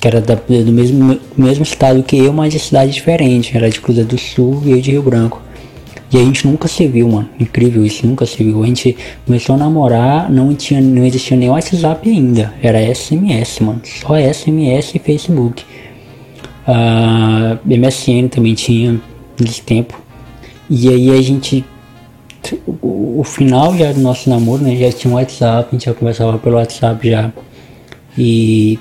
que 0.00 0.06
era 0.06 0.20
da, 0.20 0.34
do 0.34 0.72
mesmo, 0.72 1.18
mesmo 1.36 1.62
estado 1.62 2.02
que 2.02 2.16
eu, 2.16 2.32
mas 2.32 2.52
de 2.52 2.58
cidade 2.58 2.92
diferente. 2.92 3.56
Era 3.56 3.68
de 3.68 3.80
Cruzeiro 3.80 4.08
do 4.08 4.18
Sul 4.18 4.62
e 4.64 4.70
eu 4.70 4.80
de 4.80 4.92
Rio 4.92 5.02
Branco. 5.02 5.42
E 6.10 6.16
a 6.16 6.20
gente 6.20 6.46
nunca 6.46 6.68
se 6.68 6.86
viu, 6.86 7.08
mano. 7.08 7.28
Incrível 7.38 7.84
isso, 7.84 8.06
nunca 8.06 8.24
se 8.24 8.42
viu. 8.42 8.62
A 8.62 8.66
gente 8.66 8.96
começou 9.26 9.56
a 9.56 9.58
namorar, 9.58 10.30
não, 10.30 10.54
tinha, 10.54 10.80
não 10.80 11.04
existia 11.04 11.36
nem 11.36 11.50
WhatsApp 11.50 12.08
ainda. 12.08 12.54
Era 12.62 12.80
SMS, 12.94 13.60
mano. 13.60 13.80
Só 13.84 14.16
SMS 14.16 14.94
e 14.94 14.98
Facebook. 14.98 15.62
Uh, 15.62 16.68
ah, 16.68 17.58
MSN 17.64 18.28
também 18.28 18.54
tinha 18.54 19.00
nesse 19.38 19.60
tempo. 19.62 20.00
E 20.70 20.88
aí 20.88 21.10
a 21.10 21.20
gente. 21.20 21.64
O, 22.66 23.20
o 23.20 23.24
final 23.24 23.76
já 23.76 23.92
do 23.92 24.00
nosso 24.00 24.30
namoro, 24.30 24.62
né? 24.62 24.76
Já 24.76 24.90
tinha 24.92 25.12
um 25.12 25.16
WhatsApp, 25.16 25.68
a 25.68 25.72
gente 25.72 25.84
já 25.86 25.92
conversava 25.92 26.38
pelo 26.38 26.56
WhatsApp 26.56 27.06
já. 27.06 27.30
E 28.16 28.78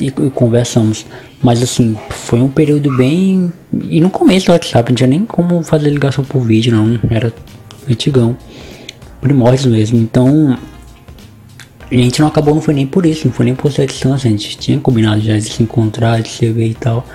e, 0.00 0.06
e, 0.06 0.30
conversamos. 0.30 1.06
Mas 1.42 1.62
assim, 1.62 1.96
foi 2.10 2.40
um 2.40 2.48
período 2.48 2.94
bem. 2.96 3.52
E 3.88 4.00
no 4.00 4.10
começo 4.10 4.46
do 4.46 4.52
WhatsApp 4.52 4.90
não 4.90 4.96
tinha 4.96 5.06
nem 5.06 5.24
como 5.24 5.62
fazer 5.62 5.90
ligação 5.90 6.24
por 6.24 6.40
vídeo, 6.40 6.74
não. 6.74 6.98
Era 7.10 7.32
antigão. 7.88 8.36
Primórdios 9.20 9.66
mesmo. 9.66 9.98
Então. 9.98 10.58
A 11.88 11.94
gente 11.94 12.20
não 12.20 12.26
acabou, 12.26 12.52
não 12.52 12.60
foi 12.60 12.74
nem 12.74 12.84
por 12.84 13.06
isso, 13.06 13.28
não 13.28 13.32
foi 13.32 13.44
nem 13.44 13.54
por 13.54 13.70
essa 13.70 13.86
distância. 13.86 14.26
A 14.28 14.30
gente 14.30 14.58
tinha 14.58 14.78
combinado 14.80 15.20
já 15.20 15.36
de 15.36 15.42
se 15.42 15.62
encontrar, 15.62 16.20
de 16.20 16.28
se 16.28 16.50
ver 16.50 16.70
e 16.70 16.74
tal. 16.74 17.06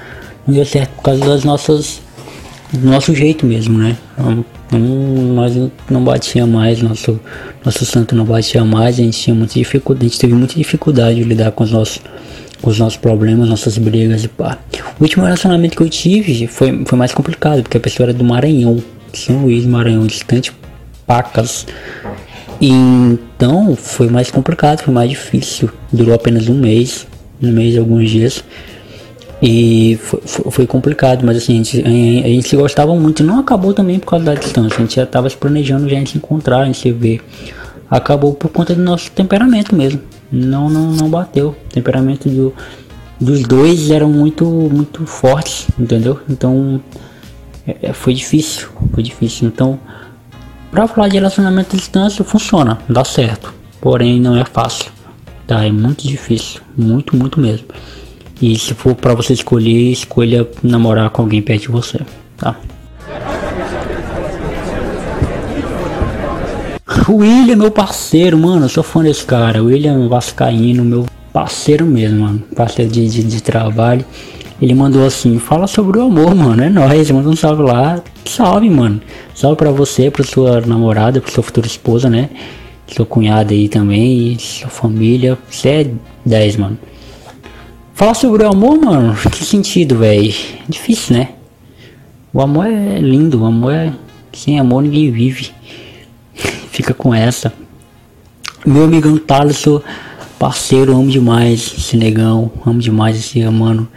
Não 0.47 0.53
deu 0.53 0.65
certo 0.65 0.91
por 0.95 1.03
causa 1.03 1.25
das 1.25 1.43
nossas. 1.43 2.01
do 2.71 2.89
nosso 2.89 3.13
jeito 3.13 3.45
mesmo, 3.45 3.77
né? 3.77 3.97
Então, 4.17 4.79
nós 4.79 5.53
não 5.89 6.01
batia 6.01 6.47
mais, 6.47 6.81
nosso, 6.81 7.19
nosso 7.65 7.85
santo 7.85 8.15
não 8.15 8.23
batia 8.23 8.63
mais, 8.63 8.95
a 8.95 9.03
gente 9.03 9.19
tinha 9.19 9.35
muita 9.35 9.55
dificuldade, 9.55 10.05
a 10.05 10.09
gente 10.09 10.19
teve 10.19 10.33
muita 10.33 10.55
dificuldade 10.55 11.15
de 11.15 11.23
lidar 11.23 11.51
com 11.51 11.65
os 11.65 11.71
nossos 11.71 11.99
os 12.63 12.77
nossos 12.77 12.97
problemas, 12.97 13.49
nossas 13.49 13.77
brigas 13.77 14.23
e 14.23 14.27
pá. 14.27 14.57
O 14.99 15.03
último 15.03 15.23
relacionamento 15.23 15.75
que 15.75 15.83
eu 15.83 15.89
tive 15.89 16.47
foi, 16.47 16.83
foi 16.85 16.97
mais 16.97 17.13
complicado, 17.13 17.63
porque 17.63 17.77
a 17.77 17.79
pessoa 17.79 18.07
era 18.07 18.13
do 18.13 18.23
Maranhão, 18.23 18.81
São 19.13 19.43
Luís, 19.43 19.65
Maranhão, 19.65 20.05
distante 20.05 20.53
pacas. 21.05 21.65
E 22.59 22.69
então 22.69 23.75
foi 23.75 24.07
mais 24.07 24.29
complicado, 24.29 24.81
foi 24.81 24.93
mais 24.93 25.09
difícil. 25.09 25.69
Durou 25.91 26.13
apenas 26.13 26.47
um 26.47 26.53
mês, 26.53 27.07
um 27.41 27.51
mês, 27.51 27.77
alguns 27.77 28.09
dias. 28.09 28.43
E 29.41 29.97
foi, 30.03 30.21
foi, 30.51 30.67
complicado, 30.67 31.25
mas 31.25 31.37
assim, 31.37 31.53
a 31.53 31.55
gente, 31.55 31.81
a, 31.81 32.27
gente 32.27 32.47
se 32.47 32.55
gostava 32.55 32.95
muito. 32.95 33.23
Não 33.23 33.39
acabou 33.39 33.73
também 33.73 33.97
por 33.97 34.05
causa 34.05 34.25
da 34.25 34.35
distância, 34.35 34.77
a 34.77 34.81
gente 34.81 34.95
já 34.95 35.03
estava 35.03 35.27
se 35.27 35.35
planejando 35.35 35.89
já 35.89 35.97
em 35.97 36.05
se 36.05 36.17
encontrar, 36.17 36.67
em 36.67 36.73
se 36.73 36.91
ver. 36.91 37.21
Acabou 37.89 38.35
por 38.35 38.49
conta 38.49 38.75
do 38.75 38.81
nosso 38.83 39.09
temperamento 39.11 39.75
mesmo 39.75 39.99
não, 40.31 40.69
não, 40.69 40.91
não 40.91 41.09
bateu. 41.09 41.49
O 41.49 41.73
temperamento 41.73 42.29
do, 42.29 42.53
dos 43.19 43.41
dois 43.43 43.91
eram 43.91 44.09
muito, 44.09 44.45
muito 44.45 45.05
fortes, 45.05 45.67
entendeu? 45.77 46.19
Então 46.29 46.81
é, 47.67 47.89
é, 47.89 47.93
foi 47.93 48.13
difícil, 48.13 48.69
foi 48.93 49.03
difícil. 49.03 49.47
Então, 49.47 49.79
pra 50.71 50.87
falar 50.87 51.07
de 51.09 51.15
relacionamento 51.15 51.75
à 51.75 51.79
distância, 51.79 52.23
funciona, 52.23 52.79
dá 52.87 53.03
certo. 53.03 53.53
Porém, 53.79 54.19
não 54.19 54.37
é 54.37 54.45
fácil, 54.45 54.91
tá? 55.47 55.65
É 55.65 55.71
muito 55.71 56.07
difícil, 56.07 56.61
muito, 56.77 57.15
muito 57.15 57.39
mesmo. 57.39 57.67
E 58.41 58.57
se 58.57 58.73
for 58.73 58.95
para 58.95 59.13
você 59.13 59.33
escolher, 59.33 59.91
escolha 59.91 60.47
namorar 60.63 61.09
com 61.11 61.21
alguém 61.21 61.41
perto 61.41 61.63
de 61.63 61.67
você, 61.67 61.99
tá? 62.37 62.55
O 67.11 67.17
William, 67.17 67.57
meu 67.57 67.69
parceiro, 67.69 68.37
mano, 68.37 68.63
eu 68.63 68.69
sou 68.69 68.81
fã 68.81 69.03
desse 69.03 69.25
cara. 69.25 69.61
O 69.61 69.65
William 69.65 70.07
Vascaíno, 70.07 70.81
meu 70.85 71.05
parceiro 71.33 71.85
mesmo, 71.85 72.21
mano. 72.21 72.41
Parceiro 72.55 72.89
de, 72.89 73.05
de, 73.05 73.21
de 73.21 73.43
trabalho. 73.43 74.05
Ele 74.61 74.73
mandou 74.73 75.05
assim, 75.05 75.37
fala 75.37 75.67
sobre 75.67 75.99
o 75.99 76.03
amor, 76.03 76.33
mano. 76.33 76.63
É 76.63 76.69
nóis, 76.69 77.11
manda 77.11 77.27
um 77.27 77.35
salve 77.35 77.63
lá. 77.63 78.01
Salve, 78.23 78.69
mano. 78.69 79.01
Salve 79.35 79.57
pra 79.57 79.71
você, 79.71 80.09
pra 80.09 80.23
sua 80.23 80.61
namorada, 80.61 81.19
pra 81.19 81.29
sua 81.29 81.43
futura 81.43 81.67
esposa, 81.67 82.09
né? 82.09 82.29
Sua 82.87 83.05
cunhada 83.05 83.51
aí 83.51 83.67
também, 83.67 84.39
sua 84.39 84.69
família. 84.69 85.37
Você 85.49 85.67
é 85.67 85.91
10, 86.25 86.55
mano. 86.55 86.79
Fala 87.93 88.13
sobre 88.13 88.45
o 88.45 88.47
amor, 88.47 88.79
mano. 88.79 89.13
Que 89.29 89.43
sentido, 89.43 89.97
velho? 89.97 90.33
Difícil, 90.69 91.17
né? 91.17 91.31
O 92.31 92.41
amor 92.41 92.67
é 92.67 92.99
lindo, 92.99 93.41
o 93.41 93.45
amor 93.45 93.73
é. 93.73 93.91
Sem 94.31 94.57
amor 94.57 94.83
ninguém 94.83 95.11
vive 95.11 95.51
fica 96.71 96.93
com 96.93 97.13
essa. 97.13 97.53
Meu 98.65 98.85
amigão 98.85 99.17
Thaleson, 99.17 99.81
parceiro, 100.39 100.93
amo 100.93 101.09
demais 101.09 101.73
esse 101.77 101.97
negão, 101.97 102.51
amo 102.65 102.79
demais 102.79 103.17
esse 103.17 103.43
mano. 103.49 103.87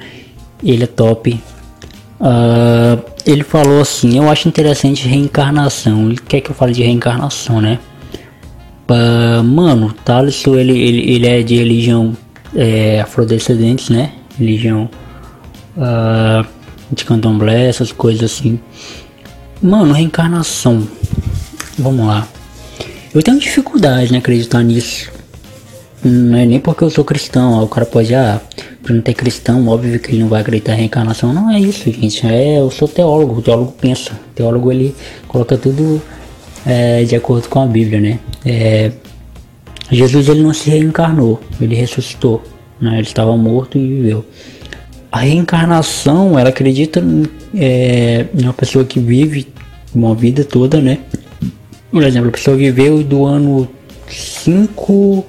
Ele 0.62 0.84
é 0.84 0.86
top. 0.86 1.40
Uh, 2.20 3.02
ele 3.26 3.44
falou 3.44 3.80
assim: 3.80 4.16
Eu 4.16 4.28
acho 4.30 4.48
interessante 4.48 5.06
reencarnação. 5.06 6.06
Ele 6.06 6.18
quer 6.18 6.40
que 6.40 6.50
eu 6.50 6.54
fale 6.54 6.72
de 6.72 6.82
reencarnação, 6.82 7.60
né? 7.60 7.78
Uh, 8.88 9.42
mano, 9.42 9.94
Thaleson 10.04 10.56
ele, 10.56 10.78
ele, 10.78 11.10
ele 11.12 11.26
é 11.26 11.42
de 11.42 11.56
religião 11.56 12.14
é, 12.54 13.00
afrodescendentes, 13.00 13.88
né? 13.88 14.12
Religião 14.38 14.88
uh, 15.76 16.46
de 16.90 17.04
candomblé, 17.04 17.68
essas 17.68 17.92
coisas 17.92 18.32
assim. 18.32 18.58
Mano, 19.62 19.92
reencarnação. 19.92 20.86
Vamos 21.78 22.06
lá. 22.06 22.26
Eu 23.14 23.22
tenho 23.22 23.38
dificuldade 23.38 24.12
em 24.12 24.18
acreditar 24.18 24.62
nisso. 24.64 25.08
Não 26.02 26.36
é 26.36 26.44
nem 26.44 26.58
porque 26.58 26.82
eu 26.82 26.90
sou 26.90 27.04
cristão, 27.04 27.62
o 27.62 27.68
cara 27.68 27.86
pode, 27.86 28.12
ah, 28.12 28.40
por 28.82 28.92
não 28.92 29.00
ter 29.00 29.14
cristão, 29.14 29.68
óbvio 29.68 30.00
que 30.00 30.10
ele 30.10 30.22
não 30.22 30.28
vai 30.28 30.40
acreditar 30.40 30.74
em 30.74 30.78
reencarnação. 30.78 31.32
Não 31.32 31.48
é 31.48 31.60
isso, 31.60 31.90
gente. 31.92 32.26
É, 32.26 32.58
eu 32.58 32.70
sou 32.72 32.88
teólogo, 32.88 33.38
o 33.38 33.42
teólogo 33.42 33.72
pensa. 33.80 34.12
O 34.12 34.34
teólogo 34.34 34.72
ele 34.72 34.94
coloca 35.28 35.56
tudo 35.56 36.02
é, 36.66 37.04
de 37.04 37.14
acordo 37.14 37.48
com 37.48 37.60
a 37.60 37.66
Bíblia, 37.66 38.00
né? 38.00 38.18
É, 38.44 38.90
Jesus 39.90 40.28
ele 40.28 40.42
não 40.42 40.52
se 40.52 40.68
reencarnou, 40.68 41.40
ele 41.60 41.76
ressuscitou. 41.76 42.42
Né? 42.80 42.94
Ele 42.94 43.02
estava 43.02 43.36
morto 43.36 43.78
e 43.78 43.86
viveu. 43.86 44.26
A 45.12 45.20
reencarnação, 45.20 46.36
ela 46.36 46.48
acredita 46.48 47.02
é, 47.54 48.26
uma 48.34 48.52
pessoa 48.52 48.84
que 48.84 48.98
vive 48.98 49.46
uma 49.94 50.16
vida 50.16 50.42
toda, 50.42 50.80
né? 50.80 50.98
Por 51.94 52.02
exemplo, 52.02 52.28
a 52.30 52.32
pessoa 52.32 52.56
viveu 52.56 53.04
do 53.04 53.24
ano 53.24 53.68
5 54.08 54.92
uh, 54.92 55.24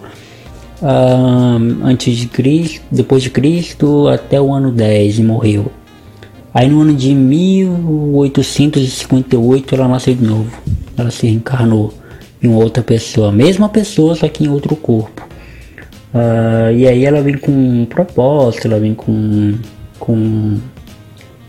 antes 1.84 2.18
de 2.18 2.26
Cristo, 2.26 2.82
depois 2.90 3.22
de 3.22 3.30
Cristo 3.30 4.08
até 4.08 4.42
o 4.42 4.52
ano 4.52 4.72
10 4.72 5.20
e 5.20 5.24
morreu. 5.24 5.72
Aí 6.52 6.68
no 6.68 6.82
ano 6.82 6.96
de 6.96 7.14
1858 7.14 9.76
ela 9.76 9.88
nasceu 9.88 10.16
de 10.16 10.26
novo. 10.26 10.50
Ela 10.98 11.12
se 11.12 11.28
reencarnou 11.28 11.94
em 12.42 12.52
outra 12.52 12.82
pessoa, 12.82 13.32
mesma 13.32 13.70
pessoa, 13.70 14.16
só 14.16 14.28
que 14.28 14.44
em 14.44 14.48
outro 14.48 14.76
corpo. 14.76 15.22
Uh, 16.16 16.72
e 16.76 16.88
aí 16.88 17.06
ela 17.06 17.22
vem 17.22 17.38
com 17.38 17.52
um 17.52 17.86
propósito, 17.86 18.66
ela 18.66 18.80
vem 18.80 18.96
com, 18.96 19.54
com 20.00 20.58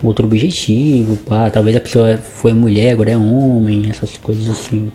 outro 0.02 0.26
objetivo, 0.26 1.16
pá. 1.16 1.48
Talvez 1.48 1.74
a 1.74 1.80
pessoa 1.80 2.18
foi 2.18 2.52
mulher, 2.52 2.92
agora 2.92 3.12
é 3.12 3.16
homem, 3.16 3.88
essas 3.88 4.18
coisas 4.18 4.50
assim. 4.50 4.92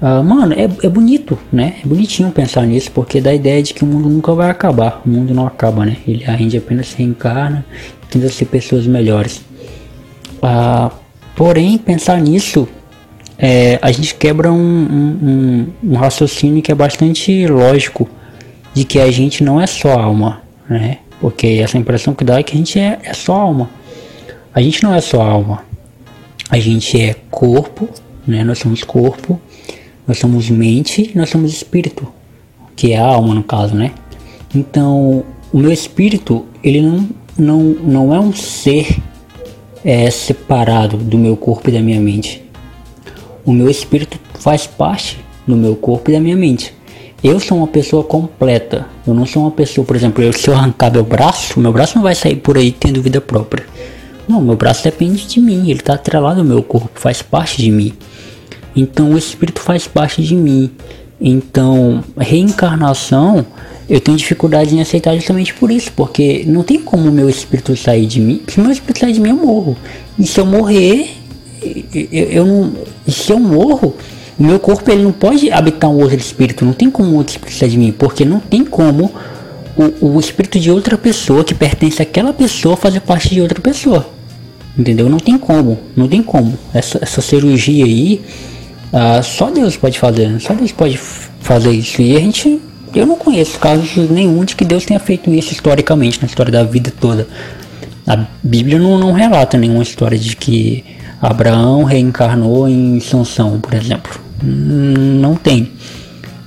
Uh, 0.00 0.22
mano, 0.22 0.52
é, 0.52 0.68
é 0.86 0.88
bonito, 0.90 1.38
né? 1.50 1.76
É 1.82 1.88
bonitinho 1.88 2.30
pensar 2.30 2.66
nisso, 2.66 2.90
porque 2.92 3.18
dá 3.20 3.30
a 3.30 3.34
ideia 3.34 3.62
de 3.62 3.72
que 3.72 3.82
o 3.82 3.86
mundo 3.86 4.08
nunca 4.08 4.34
vai 4.34 4.50
acabar. 4.50 5.00
O 5.06 5.08
mundo 5.08 5.32
não 5.32 5.46
acaba, 5.46 5.86
né? 5.86 5.96
Ele, 6.06 6.24
a 6.26 6.36
gente 6.36 6.56
apenas 6.56 6.88
se 6.88 6.98
reencarna 6.98 7.64
e 8.02 8.06
tenta 8.06 8.28
ser 8.28 8.44
pessoas 8.44 8.86
melhores. 8.86 9.42
Uh, 10.36 10.90
porém, 11.34 11.78
pensar 11.78 12.20
nisso, 12.20 12.68
é, 13.38 13.78
a 13.80 13.90
gente 13.90 14.14
quebra 14.14 14.52
um, 14.52 14.56
um, 14.56 15.66
um, 15.82 15.94
raciocínio 15.94 16.62
que 16.62 16.70
é 16.70 16.74
bastante 16.74 17.46
lógico 17.46 18.08
de 18.74 18.84
que 18.84 18.98
a 18.98 19.10
gente 19.10 19.42
não 19.42 19.60
é 19.60 19.66
só 19.66 19.92
alma, 19.98 20.42
né? 20.68 20.98
Porque 21.20 21.46
essa 21.62 21.78
impressão 21.78 22.14
que 22.14 22.22
dá 22.22 22.38
é 22.38 22.42
que 22.42 22.54
a 22.54 22.58
gente 22.58 22.78
é, 22.78 22.98
é 23.02 23.14
só 23.14 23.34
alma. 23.34 23.70
A 24.54 24.60
gente 24.60 24.82
não 24.82 24.94
é 24.94 25.00
só 25.00 25.22
alma. 25.22 25.64
A 26.50 26.58
gente 26.58 27.00
é 27.00 27.16
corpo, 27.30 27.88
né? 28.26 28.44
Nós 28.44 28.58
somos 28.58 28.84
corpo 28.84 29.40
nós 30.06 30.18
somos 30.18 30.48
mente, 30.50 31.12
nós 31.14 31.30
somos 31.30 31.52
espírito, 31.52 32.06
que 32.74 32.92
é 32.92 32.98
a 32.98 33.06
alma 33.06 33.34
no 33.34 33.42
caso, 33.42 33.74
né? 33.74 33.92
Então, 34.54 35.24
o 35.52 35.58
meu 35.58 35.72
espírito, 35.72 36.44
ele 36.62 36.80
não, 36.80 37.08
não, 37.38 37.62
não 37.62 38.14
é 38.14 38.20
um 38.20 38.32
ser 38.32 38.96
é, 39.84 40.10
separado 40.10 40.96
do 40.96 41.18
meu 41.18 41.36
corpo 41.36 41.68
e 41.68 41.72
da 41.72 41.80
minha 41.80 42.00
mente. 42.00 42.44
O 43.44 43.52
meu 43.52 43.70
espírito 43.70 44.18
faz 44.40 44.66
parte 44.66 45.18
do 45.46 45.56
meu 45.56 45.76
corpo 45.76 46.10
e 46.10 46.14
da 46.14 46.20
minha 46.20 46.36
mente. 46.36 46.74
Eu 47.22 47.40
sou 47.40 47.58
uma 47.58 47.66
pessoa 47.66 48.04
completa. 48.04 48.86
Eu 49.06 49.14
não 49.14 49.24
sou 49.24 49.42
uma 49.42 49.50
pessoa, 49.50 49.84
por 49.84 49.96
exemplo, 49.96 50.22
eu, 50.22 50.32
se 50.32 50.48
eu 50.48 50.54
arrancar 50.54 50.92
meu 50.92 51.04
braço, 51.04 51.58
meu 51.58 51.72
braço 51.72 51.96
não 51.96 52.02
vai 52.02 52.14
sair 52.14 52.36
por 52.36 52.58
aí 52.58 52.72
tendo 52.72 53.00
vida 53.00 53.20
própria. 53.20 53.64
Não, 54.28 54.40
meu 54.40 54.56
braço 54.56 54.82
depende 54.82 55.26
de 55.26 55.40
mim, 55.40 55.70
ele 55.70 55.78
está 55.78 55.94
atrelado 55.94 56.40
ao 56.40 56.46
meu 56.46 56.62
corpo, 56.62 56.90
faz 56.94 57.22
parte 57.22 57.62
de 57.62 57.70
mim. 57.70 57.92
Então 58.76 59.12
o 59.12 59.18
espírito 59.18 59.60
faz 59.60 59.86
parte 59.88 60.22
de 60.22 60.36
mim. 60.36 60.70
Então, 61.18 62.04
reencarnação, 62.18 63.46
eu 63.88 64.00
tenho 64.00 64.18
dificuldade 64.18 64.76
em 64.76 64.80
aceitar 64.80 65.14
justamente 65.14 65.54
por 65.54 65.70
isso, 65.70 65.90
porque 65.96 66.44
não 66.46 66.62
tem 66.62 66.80
como 66.80 67.08
o 67.08 67.12
meu 67.12 67.28
espírito 67.28 67.74
sair 67.74 68.06
de 68.06 68.20
mim. 68.20 68.42
Se 68.46 68.60
meu 68.60 68.70
espírito 68.70 69.00
sair 69.00 69.12
de 69.12 69.20
mim, 69.20 69.30
eu 69.30 69.36
morro. 69.36 69.76
E 70.18 70.26
se 70.26 70.38
eu 70.38 70.44
morrer, 70.44 71.16
eu, 71.94 72.06
eu 72.12 72.46
não. 72.46 72.72
Se 73.08 73.32
eu 73.32 73.38
morro, 73.38 73.94
meu 74.38 74.60
corpo 74.60 74.90
ele 74.90 75.02
não 75.02 75.12
pode 75.12 75.50
habitar 75.50 75.90
um 75.90 76.00
outro 76.02 76.16
espírito. 76.16 76.64
Não 76.64 76.74
tem 76.74 76.90
como 76.90 77.14
outro 77.16 77.32
espírito 77.32 77.58
sair 77.58 77.70
de 77.70 77.78
mim, 77.78 77.92
porque 77.92 78.24
não 78.24 78.38
tem 78.38 78.64
como 78.64 79.10
o, 79.76 80.16
o 80.16 80.20
espírito 80.20 80.58
de 80.58 80.70
outra 80.70 80.98
pessoa 80.98 81.44
que 81.44 81.54
pertence 81.54 82.02
àquela 82.02 82.32
pessoa 82.32 82.76
fazer 82.76 83.00
parte 83.00 83.34
de 83.34 83.40
outra 83.40 83.60
pessoa. 83.60 84.06
Entendeu? 84.76 85.08
Não 85.08 85.18
tem 85.18 85.38
como, 85.38 85.78
não 85.96 86.06
tem 86.06 86.22
como. 86.22 86.58
Essa, 86.74 86.98
essa 87.00 87.22
cirurgia 87.22 87.84
aí, 87.84 88.20
ah, 88.92 89.22
só 89.22 89.50
Deus 89.50 89.76
pode 89.76 89.98
fazer, 89.98 90.40
só 90.40 90.54
Deus 90.54 90.72
pode 90.72 90.96
fazer 90.96 91.70
isso. 91.70 92.00
E 92.00 92.16
a 92.16 92.20
gente, 92.20 92.60
eu 92.94 93.06
não 93.06 93.16
conheço 93.16 93.58
casos 93.58 93.96
nenhum 94.10 94.44
de 94.44 94.56
que 94.56 94.64
Deus 94.64 94.84
tenha 94.84 95.00
feito 95.00 95.30
isso 95.30 95.52
historicamente, 95.52 96.20
na 96.20 96.26
história 96.26 96.52
da 96.52 96.64
vida 96.64 96.92
toda. 97.00 97.26
A 98.06 98.24
Bíblia 98.42 98.78
não, 98.78 98.98
não 98.98 99.12
relata 99.12 99.58
nenhuma 99.58 99.82
história 99.82 100.18
de 100.18 100.36
que 100.36 100.84
Abraão 101.20 101.82
reencarnou 101.82 102.68
em 102.68 103.00
Sansão, 103.00 103.58
por 103.60 103.74
exemplo. 103.74 104.20
Não 104.42 105.34
tem. 105.34 105.72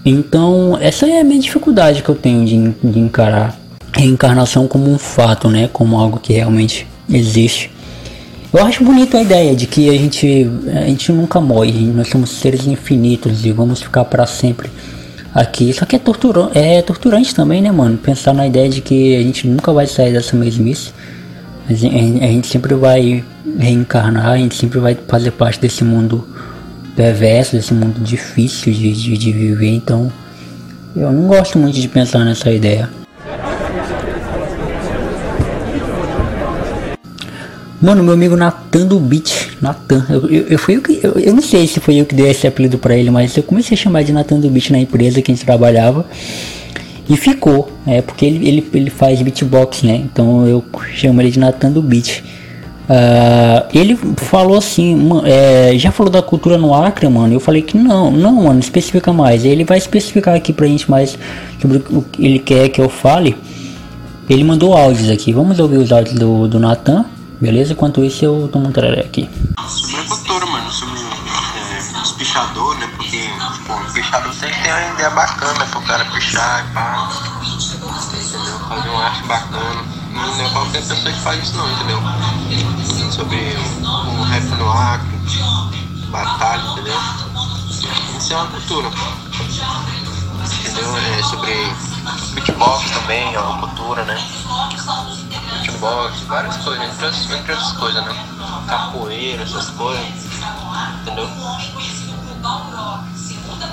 Então, 0.06 0.78
essa 0.80 1.06
é 1.06 1.20
a 1.20 1.24
minha 1.24 1.40
dificuldade 1.40 2.02
que 2.02 2.10
eu 2.10 2.16
tenho 2.16 2.46
de, 2.46 2.70
de 2.84 3.00
encarar 3.00 3.60
reencarnação 3.94 4.68
como 4.68 4.90
um 4.90 4.98
fato, 4.98 5.50
né? 5.50 5.70
Como 5.72 5.98
algo 5.98 6.20
que 6.20 6.34
realmente 6.34 6.88
existe. 7.10 7.72
Eu 8.52 8.66
acho 8.66 8.84
bonito 8.84 9.16
a 9.16 9.22
ideia 9.22 9.56
de 9.56 9.68
que 9.68 9.90
a 9.90 9.94
gente, 9.94 10.50
a 10.76 10.82
gente 10.88 11.12
nunca 11.12 11.40
morre, 11.40 11.86
nós 11.86 12.08
somos 12.08 12.32
seres 12.32 12.66
infinitos 12.66 13.46
e 13.46 13.52
vamos 13.52 13.80
ficar 13.80 14.04
para 14.06 14.26
sempre 14.26 14.72
aqui. 15.36 15.72
Só 15.72 15.86
que 15.86 15.96
é, 15.96 16.00
tortura, 16.00 16.50
é 16.56 16.82
torturante 16.82 17.36
também, 17.36 17.62
né, 17.62 17.72
mano? 17.72 17.96
Pensar 17.96 18.34
na 18.34 18.48
ideia 18.48 18.68
de 18.68 18.82
que 18.82 19.16
a 19.16 19.22
gente 19.22 19.48
nunca 19.48 19.72
vai 19.72 19.86
sair 19.86 20.14
dessa 20.14 20.36
mesmice. 20.36 20.92
A 21.70 21.74
gente 21.74 22.48
sempre 22.48 22.74
vai 22.74 23.24
reencarnar, 23.60 24.32
a 24.32 24.38
gente 24.38 24.56
sempre 24.56 24.80
vai 24.80 24.98
fazer 25.08 25.30
parte 25.30 25.60
desse 25.60 25.84
mundo 25.84 26.28
perverso, 26.96 27.56
desse 27.56 27.74
mundo 27.76 28.00
difícil 28.02 28.74
de, 28.74 28.92
de, 28.94 29.16
de 29.16 29.32
viver. 29.32 29.76
Então, 29.76 30.12
eu 30.96 31.12
não 31.12 31.28
gosto 31.28 31.60
muito 31.60 31.80
de 31.80 31.88
pensar 31.88 32.26
nessa 32.26 32.52
ideia. 32.52 32.90
Mano, 37.82 38.04
meu 38.04 38.14
amigo 38.14 38.36
Natan 38.36 38.86
do 38.86 39.00
Beat, 39.00 39.58
Natan, 39.62 40.06
eu, 40.10 40.30
eu, 40.30 40.46
eu, 40.50 40.60
eu, 40.68 40.82
eu, 41.02 41.20
eu 41.20 41.34
não 41.34 41.42
sei 41.42 41.66
se 41.66 41.80
foi 41.80 41.96
eu 41.96 42.06
que 42.06 42.14
dei 42.14 42.30
esse 42.30 42.46
apelido 42.46 42.78
pra 42.78 42.96
ele, 42.96 43.10
mas 43.10 43.38
eu 43.38 43.44
comecei 43.44 43.78
a 43.78 43.80
chamar 43.80 44.04
de 44.04 44.12
Natan 44.12 44.38
do 44.38 44.50
Beat 44.50 44.72
na 44.72 44.80
empresa 44.80 45.22
que 45.22 45.32
a 45.32 45.36
gente 45.36 45.46
trabalhava 45.46 46.06
e 47.10 47.18
ficou, 47.18 47.72
é 47.88 48.02
porque 48.02 48.26
ele, 48.26 48.48
ele, 48.48 48.70
ele 48.74 48.90
faz 48.90 49.22
beatbox, 49.22 49.82
né? 49.84 49.96
Então 49.96 50.46
eu 50.46 50.64
chamo 50.94 51.22
ele 51.22 51.32
de 51.32 51.40
Natan 51.40 51.72
do 51.72 51.82
Beat. 51.82 52.22
Uh, 52.90 53.66
ele 53.74 53.98
falou 54.18 54.58
assim, 54.58 55.10
é, 55.26 55.78
já 55.78 55.92
falou 55.92 56.12
da 56.12 56.22
cultura 56.22 56.58
no 56.58 56.74
Acre, 56.74 57.08
mano. 57.08 57.34
Eu 57.34 57.40
falei 57.40 57.62
que 57.62 57.78
não, 57.78 58.12
não, 58.12 58.44
mano, 58.44 58.60
especifica 58.60 59.14
mais. 59.14 59.46
Ele 59.46 59.64
vai 59.64 59.78
especificar 59.78 60.36
aqui 60.36 60.54
pra 60.54 60.68
gente 60.68 60.90
mais 60.90 61.18
sobre 61.60 61.78
o 61.90 62.02
que 62.04 62.26
ele 62.26 62.40
quer 62.40 62.70
que 62.70 62.82
eu 62.82 62.90
fale. 62.90 63.36
Ele 64.30 64.44
mandou 64.44 64.74
áudios 64.76 65.10
aqui, 65.10 65.34
vamos 65.34 65.60
ouvir 65.60 65.78
os 65.78 65.92
áudios 65.92 66.16
do, 66.16 66.48
do 66.48 66.60
Natan. 66.60 67.06
Beleza? 67.42 67.72
Enquanto 67.72 68.04
isso 68.04 68.26
eu 68.26 68.50
tomo 68.52 68.68
um 68.68 68.72
traré 68.72 69.00
aqui. 69.00 69.30
Sobre 69.68 70.02
a 70.02 70.04
cultura, 70.04 70.46
mano, 70.46 70.70
sobre 70.72 71.00
é, 71.00 72.02
os 72.02 72.12
pichadores, 72.12 72.80
né? 72.80 72.88
Porque, 72.98 73.30
tipo, 73.54 73.74
o 73.74 73.94
pichador 73.94 74.34
sempre 74.34 74.62
tem 74.62 74.72
uma 74.72 74.94
ideia 74.94 75.10
bacana 75.12 75.66
pro 75.68 75.82
cara 75.82 76.04
pichar 76.06 76.66
e 76.66 76.74
pá. 76.74 77.10
Entendeu? 77.48 78.60
Fazer 78.68 78.90
uma 78.90 79.04
arte 79.06 79.24
bacana. 79.24 79.84
Não 80.12 80.46
é 80.46 80.50
qualquer 80.50 80.86
pessoa 80.86 81.14
que 81.14 81.20
faz 81.22 81.42
isso 81.42 81.56
não, 81.56 81.72
entendeu? 81.72 82.00
Sobre 83.12 83.38
o, 83.38 84.20
o 84.20 84.24
rap 84.24 84.44
no 84.44 84.70
Acre, 84.70 85.18
batalha, 86.10 86.62
entendeu? 86.72 87.00
Isso 88.18 88.34
é 88.34 88.36
uma 88.36 88.48
cultura. 88.48 88.92
Entendeu? 90.60 90.98
É 90.98 91.24
sobre 91.24 91.54
beatbox 92.34 92.92
também, 92.92 93.34
é 93.34 93.40
uma 93.40 93.60
cultura, 93.60 94.04
né? 94.04 94.18
Beatbox, 95.70 96.22
várias 96.22 96.58
coisas, 96.58 96.84
entre, 96.84 97.06
as, 97.06 97.26
entre 97.26 97.52
outras 97.54 97.72
coisas, 97.74 98.04
né? 98.04 98.26
Capoeira, 98.68 99.44
essas 99.44 99.70
coisas, 99.72 100.06
entendeu? 101.02 101.30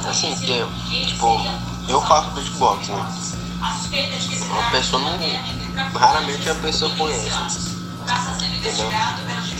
Assim, 0.07 0.35
que, 0.37 1.07
tipo, 1.07 1.41
eu 1.89 2.03
faço 2.03 2.31
beatbox, 2.31 2.89
né? 2.89 3.07
Uma 4.51 4.71
pessoa 4.71 5.03
não. 5.03 5.19
Raramente 5.99 6.51
a 6.51 6.55
pessoa 6.57 6.95
conhece. 6.97 7.77
Entendeu? 8.59 8.91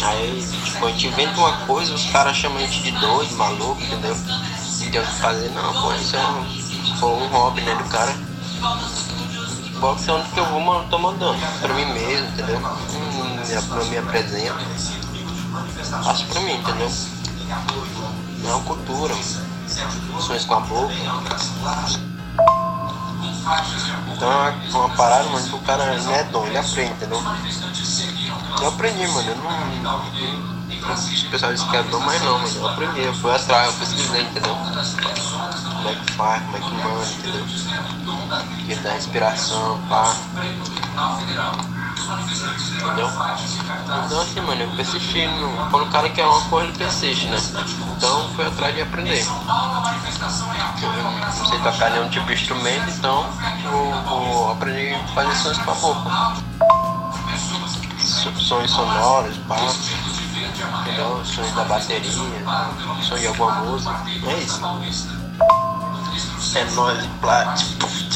Aí, 0.03 0.49
tipo, 0.65 0.87
a 0.87 0.91
gente 0.91 1.07
inventa 1.09 1.39
uma 1.39 1.53
coisa, 1.67 1.95
os 1.95 2.05
caras 2.11 2.37
chamam 2.37 2.59
a 2.59 2.61
gente 2.61 2.83
de 2.83 2.91
doido, 2.93 3.35
maluco, 3.37 3.83
entendeu? 3.83 4.15
Não 4.15 4.91
tem 4.91 5.01
o 5.01 5.07
que 5.07 5.15
fazer, 5.15 5.51
não, 5.51 5.73
pô, 5.73 5.93
isso 5.95 6.17
é 6.17 6.27
um, 6.27 6.97
foi 6.97 7.09
um 7.09 7.29
hobby, 7.29 7.63
né, 7.63 7.75
do 7.75 7.85
cara 7.85 8.15
boxe 9.77 10.11
é 10.11 10.13
onde 10.13 10.29
que 10.31 10.41
eu 10.41 10.45
vou, 10.47 10.61
mano, 10.61 10.89
tô 10.89 10.99
mandando. 10.99 11.39
Pra 11.61 11.75
mim 11.75 11.87
mesmo, 11.87 12.29
entendeu? 12.29 12.59
Hum, 12.59 13.39
eu 13.49 13.87
me 13.87 13.99
apresento. 13.99 14.65
Faço 16.05 16.27
pra 16.27 16.41
mim, 16.41 16.55
entendeu? 16.55 16.91
Não 18.43 18.51
é 18.51 18.55
uma 18.55 18.65
cultura. 18.65 19.15
Sonhos 20.21 20.45
com 20.45 20.55
a 20.55 20.61
boca. 20.61 20.95
Então 24.13 24.33
é 24.33 24.51
uma 24.71 24.89
parada, 24.91 25.25
mano, 25.29 25.49
que 25.49 25.55
o 25.55 25.61
cara 25.61 25.97
não 25.99 26.15
é 26.15 26.25
dom, 26.25 26.47
ele 26.47 26.59
aprende, 26.59 26.93
entendeu? 26.93 27.23
Eu 28.61 28.69
aprendi, 28.69 29.07
mano, 29.09 29.29
eu 29.29 29.37
não 29.37 30.37
os 30.95 31.23
pessoal 31.25 31.53
disse 31.53 31.67
que 31.69 31.77
é 31.77 31.83
dom, 31.85 32.01
mas 32.01 32.23
não, 32.23 32.39
mano. 32.39 32.57
Eu 32.57 32.69
aprendi, 32.69 33.01
eu 33.01 33.15
fui 33.15 33.35
atrás, 33.35 33.67
eu 33.67 33.73
pesquisei, 33.75 34.23
entendeu? 34.23 34.57
Como 35.87 35.97
é 35.97 36.05
que 36.05 36.13
faz, 36.15 36.43
como 36.43 36.57
é 36.57 36.61
que 36.61 36.71
manda, 36.75 37.07
entendeu? 37.07 37.47
Que 38.67 38.75
dá 38.75 38.97
inspiração, 38.97 39.81
pá. 39.89 40.17
Entendeu? 42.83 43.09
Então 44.07 44.21
assim, 44.21 44.41
mano, 44.41 44.63
eu 44.63 44.69
persisti. 44.71 45.29
No... 45.29 45.71
Quando 45.71 45.87
o 45.87 45.91
cara 45.91 46.09
quer 46.11 46.27
uma 46.27 46.41
coisa, 46.49 46.69
ele 46.69 46.77
persiste, 46.77 47.27
né? 47.27 47.39
Então 47.97 48.29
fui 48.35 48.45
atrás 48.45 48.75
de 48.75 48.83
aprender. 48.83 49.25
Eu 50.83 51.03
não 51.05 51.47
sei 51.47 51.59
tocar 51.61 51.91
nenhum 51.91 52.09
tipo 52.09 52.27
de 52.27 52.33
instrumento, 52.35 52.91
então 52.91 53.25
vou, 53.71 54.03
vou 54.03 54.51
aprender 54.51 54.97
a 54.97 55.07
fazer 55.15 55.37
sons 55.37 55.59
com 55.59 55.71
a 55.71 55.75
boca. 55.75 56.11
Sons 58.41 58.71
sonoros, 58.73 59.37
pá 59.47 59.57
entendeu? 60.63 61.25
Sonho 61.25 61.55
da 61.55 61.65
bateria, 61.65 62.11
sonho 63.03 63.21
de 63.21 63.27
alguma 63.27 63.53
música. 63.63 63.95
É 64.27 64.39
isso. 64.43 64.59
É 66.57 66.65
nóis 66.75 67.05
e. 67.05 68.07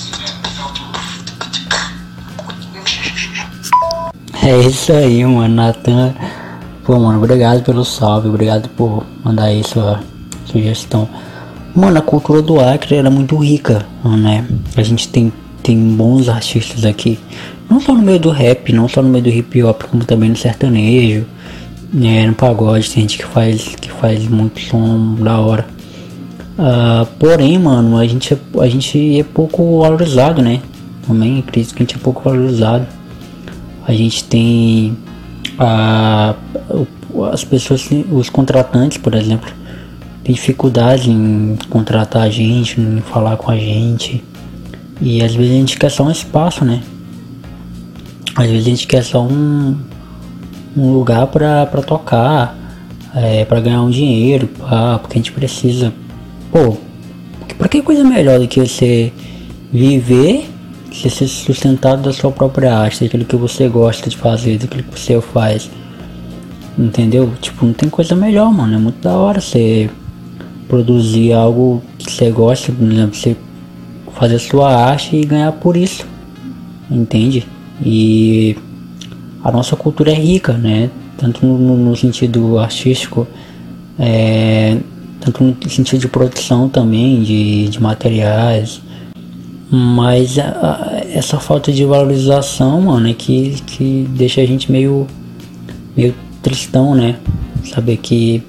É 4.43 4.59
isso 4.61 4.93
aí, 4.93 5.25
mano. 5.25 5.55
Natan. 5.55 6.15
Pô, 6.85 6.99
mano, 6.99 7.19
obrigado 7.19 7.63
pelo 7.63 7.85
salve, 7.85 8.29
obrigado 8.29 8.69
por 8.71 9.05
mandar 9.23 9.45
aí 9.45 9.63
sua 9.63 10.01
sugestão. 10.47 11.09
Mano, 11.75 11.99
a 11.99 12.03
cultura 12.03 12.43
do 12.43 12.59
Acre 12.59 12.97
era 12.97 13.11
muito 13.11 13.37
rica, 13.37 13.87
né? 14.05 14.47
A 14.77 14.83
gente 14.83 15.09
tem, 15.09 15.33
tem 15.63 15.79
bons 15.95 16.29
artistas 16.29 16.85
aqui. 16.85 17.19
Não 17.69 17.81
só 17.81 17.95
no 17.95 18.03
meio 18.03 18.19
do 18.19 18.31
rap, 18.31 18.73
não 18.73 18.89
só 18.89 19.03
no 19.03 19.09
meio 19.09 19.23
do 19.23 19.31
hip 19.31 19.63
hop, 19.63 19.83
como 19.85 20.05
também 20.05 20.31
no 20.31 20.37
sertanejo 20.37 21.27
é, 21.95 22.27
no 22.27 22.35
pagode, 22.35 22.91
tem 22.91 23.03
gente 23.03 23.19
que 23.19 23.25
faz, 23.25 23.75
que 23.75 23.91
faz 23.91 24.27
muito 24.29 24.61
som 24.61 25.15
da 25.17 25.39
hora. 25.41 25.67
Uh, 26.59 27.07
porém, 27.19 27.59
mano, 27.59 27.97
a 27.97 28.07
gente, 28.07 28.35
é, 28.35 28.39
a 28.61 28.69
gente 28.69 29.19
é 29.19 29.25
pouco 29.25 29.81
valorizado, 29.81 30.43
né? 30.43 30.61
Também 31.07 31.39
acredito 31.41 31.75
que 31.75 31.83
a 31.83 31.87
gente 31.87 31.97
é 31.97 31.99
pouco 31.99 32.23
valorizado. 32.23 32.87
A 33.87 33.93
gente 33.93 34.25
tem 34.25 34.97
as 37.33 37.45
pessoas, 37.45 37.89
os 38.13 38.31
contratantes, 38.31 38.99
por 38.99 39.15
exemplo, 39.15 39.51
tem 40.23 40.35
dificuldade 40.35 41.11
em 41.11 41.57
contratar 41.69 42.23
a 42.23 42.31
gente, 42.31 42.81
em 42.81 43.01
falar 43.01 43.37
com 43.37 43.51
a 43.51 43.57
gente. 43.57 44.23
E 45.01 45.23
às 45.23 45.35
vezes 45.35 45.53
a 45.53 45.57
gente 45.57 45.79
quer 45.79 45.91
só 45.91 46.05
um 46.05 46.11
espaço, 46.11 46.65
né? 46.65 46.83
Às 48.37 48.49
vezes 48.49 48.67
a 48.67 48.71
gente 48.71 48.87
quer 48.87 49.03
só 49.03 49.23
um, 49.23 49.77
um 50.77 50.93
lugar 50.93 51.27
para 51.27 51.67
tocar, 51.83 52.57
é, 53.15 53.45
para 53.45 53.61
ganhar 53.61 53.83
um 53.83 53.91
dinheiro, 53.91 54.47
pá, 54.47 54.99
porque 54.99 55.19
a 55.19 55.19
gente 55.19 55.33
precisa. 55.33 55.93
Pô, 56.51 56.77
pra 57.59 57.69
que 57.69 57.83
coisa 57.83 58.05
melhor 58.05 58.39
do 58.39 58.49
que 58.49 58.61
você 58.61 59.13
viver, 59.73 60.49
você 60.93 61.09
ser 61.09 61.29
sustentado 61.29 62.03
da 62.03 62.13
sua 62.13 62.31
própria 62.31 62.75
arte, 62.75 63.05
daquilo 63.05 63.25
que 63.25 63.37
você 63.37 63.69
gosta 63.69 64.11
de 64.11 64.17
fazer, 64.17 64.59
daquilo 64.59 64.83
que 64.85 64.99
você 64.99 65.21
faz. 65.21 65.71
Entendeu? 66.79 67.33
Tipo, 67.41 67.67
não 67.67 67.73
tem 67.73 67.89
coisa 67.89 68.15
melhor, 68.15 68.53
mano. 68.53 68.75
É 68.75 68.79
muito 68.79 69.01
da 69.03 69.17
hora 69.17 69.41
você 69.41 69.91
produzir 70.69 71.33
algo 71.33 71.83
que 71.99 72.11
você 72.11 72.31
gosta, 72.31 72.73
por 72.73 72.91
exemplo, 72.91 73.15
você 73.15 73.37
fazer 74.15 74.39
sua 74.39 74.75
arte 74.75 75.17
e 75.17 75.25
ganhar 75.25 75.53
por 75.53 75.77
isso, 75.77 76.07
entende? 76.91 77.47
E 77.85 78.57
a 79.43 79.51
nossa 79.51 79.75
cultura 79.77 80.11
é 80.11 80.15
rica, 80.15 80.53
né? 80.53 80.91
Tanto 81.17 81.45
no, 81.47 81.77
no 81.77 81.97
sentido 81.97 82.59
artístico, 82.59 83.27
é, 83.99 84.77
tanto 85.21 85.43
no 85.45 85.71
sentido 85.71 86.01
de 86.01 86.09
produção 86.09 86.69
também, 86.69 87.23
de, 87.23 87.69
de 87.69 87.81
materiais. 87.81 88.81
Mas 89.71 90.39
a, 90.39 90.43
a, 90.43 91.01
essa 91.13 91.39
falta 91.39 91.73
de 91.73 91.85
valorização, 91.85 92.81
mano, 92.83 93.09
é 93.09 93.15
que, 93.15 93.57
que 93.67 94.07
deixa 94.11 94.41
a 94.41 94.47
gente 94.47 94.71
meio, 94.71 95.07
meio 95.97 96.15
tristão, 96.43 96.95
né? 96.95 97.17
Saber 97.73 97.97
que 97.99 98.43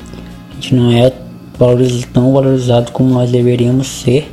a 0.51 0.55
gente 0.55 0.75
não 0.75 0.91
é 0.91 1.11
tão 2.11 2.33
valorizado 2.33 2.91
como 2.91 3.13
nós 3.13 3.29
deveríamos 3.29 3.87
ser. 3.87 4.29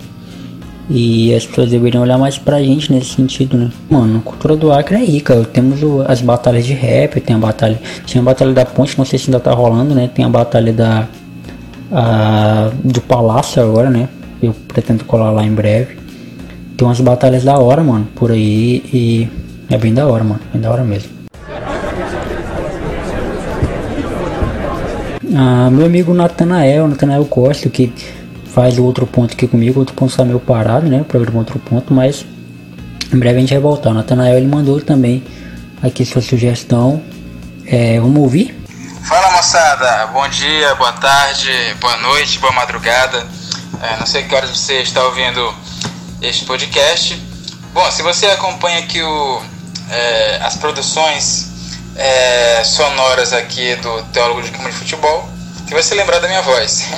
E 0.90 1.34
as 1.34 1.46
pessoas 1.46 1.70
deveriam 1.70 2.02
olhar 2.02 2.16
mais 2.16 2.38
pra 2.38 2.62
gente 2.62 2.90
nesse 2.92 3.10
sentido, 3.10 3.58
né? 3.58 3.70
Mano, 3.90 4.18
a 4.18 4.22
cultura 4.22 4.56
do 4.56 4.72
Acre 4.72 4.96
é 4.96 5.04
rica. 5.04 5.44
Temos 5.52 5.82
o, 5.82 6.02
as 6.08 6.22
batalhas 6.22 6.64
de 6.64 6.72
rap, 6.72 7.20
tem 7.20 7.36
a 7.36 7.38
batalha. 7.38 7.78
Tinha 8.06 8.22
a 8.22 8.24
batalha 8.24 8.52
da 8.54 8.64
ponte, 8.64 8.96
não 8.96 9.04
sei 9.04 9.18
se 9.18 9.26
ainda 9.28 9.38
tá 9.38 9.52
rolando, 9.52 9.94
né? 9.94 10.08
Tem 10.12 10.24
a 10.24 10.28
batalha 10.28 10.72
da. 10.72 11.06
A, 11.92 12.70
do 12.82 13.00
palácio 13.02 13.62
agora, 13.62 13.90
né? 13.90 14.08
Eu 14.42 14.54
pretendo 14.66 15.04
colar 15.04 15.30
lá 15.30 15.44
em 15.44 15.52
breve. 15.52 15.96
Tem 16.76 16.86
umas 16.86 17.00
batalhas 17.00 17.44
da 17.44 17.58
hora, 17.58 17.82
mano, 17.82 18.06
por 18.14 18.30
aí 18.30 18.82
e 18.92 19.28
é 19.68 19.76
bem 19.76 19.92
da 19.92 20.06
hora, 20.06 20.24
mano. 20.24 20.40
Bem 20.52 20.62
da 20.62 20.70
hora 20.70 20.84
mesmo. 20.84 21.10
Ah, 25.34 25.68
meu 25.70 25.86
amigo 25.86 26.14
Natanael, 26.14 26.88
Natanael 26.88 27.24
Costa, 27.26 27.68
que 27.68 27.92
faz 28.58 28.76
o 28.76 28.82
outro 28.82 29.06
ponto 29.06 29.34
aqui 29.34 29.46
comigo, 29.46 29.78
outro 29.78 29.94
ponto 29.94 30.10
está 30.10 30.24
meio 30.24 30.40
parado, 30.40 30.88
né? 30.88 31.00
O 31.00 31.04
programa 31.04 31.38
outro 31.38 31.60
ponto, 31.60 31.94
mas 31.94 32.26
em 33.14 33.16
breve 33.16 33.36
a 33.36 33.40
gente 33.40 33.50
vai 33.50 33.60
voltar. 33.60 33.90
O 33.90 33.94
Natanael 33.94 34.36
ele 34.36 34.48
mandou 34.48 34.80
também 34.80 35.22
aqui 35.80 36.04
sua 36.04 36.20
sugestão. 36.20 37.00
É, 37.64 38.00
vamos 38.00 38.20
ouvir? 38.20 38.60
Fala 39.04 39.30
moçada, 39.30 40.08
bom 40.08 40.28
dia, 40.28 40.74
boa 40.74 40.90
tarde, 40.94 41.52
boa 41.80 41.98
noite, 41.98 42.40
boa 42.40 42.52
madrugada. 42.52 43.24
É, 43.80 43.96
não 43.96 44.06
sei 44.06 44.24
que 44.24 44.34
horas 44.34 44.50
você 44.50 44.82
está 44.82 45.04
ouvindo 45.04 45.54
este 46.20 46.44
podcast. 46.44 47.14
Bom, 47.72 47.88
se 47.92 48.02
você 48.02 48.26
acompanha 48.26 48.80
aqui 48.80 49.00
o, 49.00 49.40
é, 49.88 50.40
as 50.42 50.56
produções 50.56 51.78
é, 51.94 52.64
sonoras 52.64 53.32
aqui 53.32 53.76
do 53.76 54.02
Teólogo 54.12 54.42
de 54.42 54.50
Campo 54.50 54.68
de 54.68 54.74
Futebol, 54.74 55.28
você 55.64 55.74
vai 55.74 55.82
se 55.84 55.94
lembrar 55.94 56.18
da 56.18 56.26
minha 56.26 56.42
voz. 56.42 56.88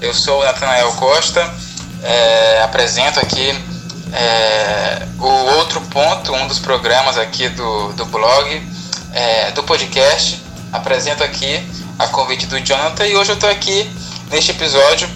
Eu 0.00 0.14
sou 0.14 0.40
o 0.40 0.44
Natanael 0.44 0.90
Costa, 0.92 1.46
é, 2.02 2.62
apresento 2.62 3.20
aqui 3.20 3.50
é, 4.14 5.06
o 5.18 5.28
outro 5.58 5.78
ponto, 5.82 6.32
um 6.32 6.48
dos 6.48 6.58
programas 6.58 7.18
aqui 7.18 7.50
do, 7.50 7.92
do 7.92 8.06
blog, 8.06 8.66
é, 9.12 9.50
do 9.50 9.62
podcast. 9.62 10.42
Apresento 10.72 11.22
aqui 11.22 11.62
a 11.98 12.06
convite 12.08 12.46
do 12.46 12.58
Jonathan 12.60 13.06
e 13.06 13.14
hoje 13.14 13.32
eu 13.32 13.34
estou 13.34 13.50
aqui 13.50 13.90
neste 14.30 14.52
episódio 14.52 15.06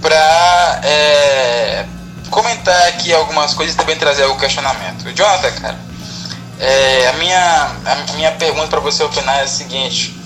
para 0.00 0.80
é, 0.84 1.84
comentar 2.30 2.86
aqui 2.86 3.12
algumas 3.12 3.52
coisas 3.52 3.74
e 3.74 3.78
também 3.78 3.96
trazer 3.96 4.22
algum 4.22 4.38
questionamento. 4.38 5.12
Jonathan, 5.12 5.50
cara, 5.60 5.78
a, 7.08 7.12
minha, 7.14 7.70
a 7.84 8.12
minha 8.14 8.30
pergunta 8.30 8.68
para 8.68 8.80
você 8.80 9.02
opinar 9.02 9.40
é 9.40 9.42
a 9.42 9.48
seguinte: 9.48 10.16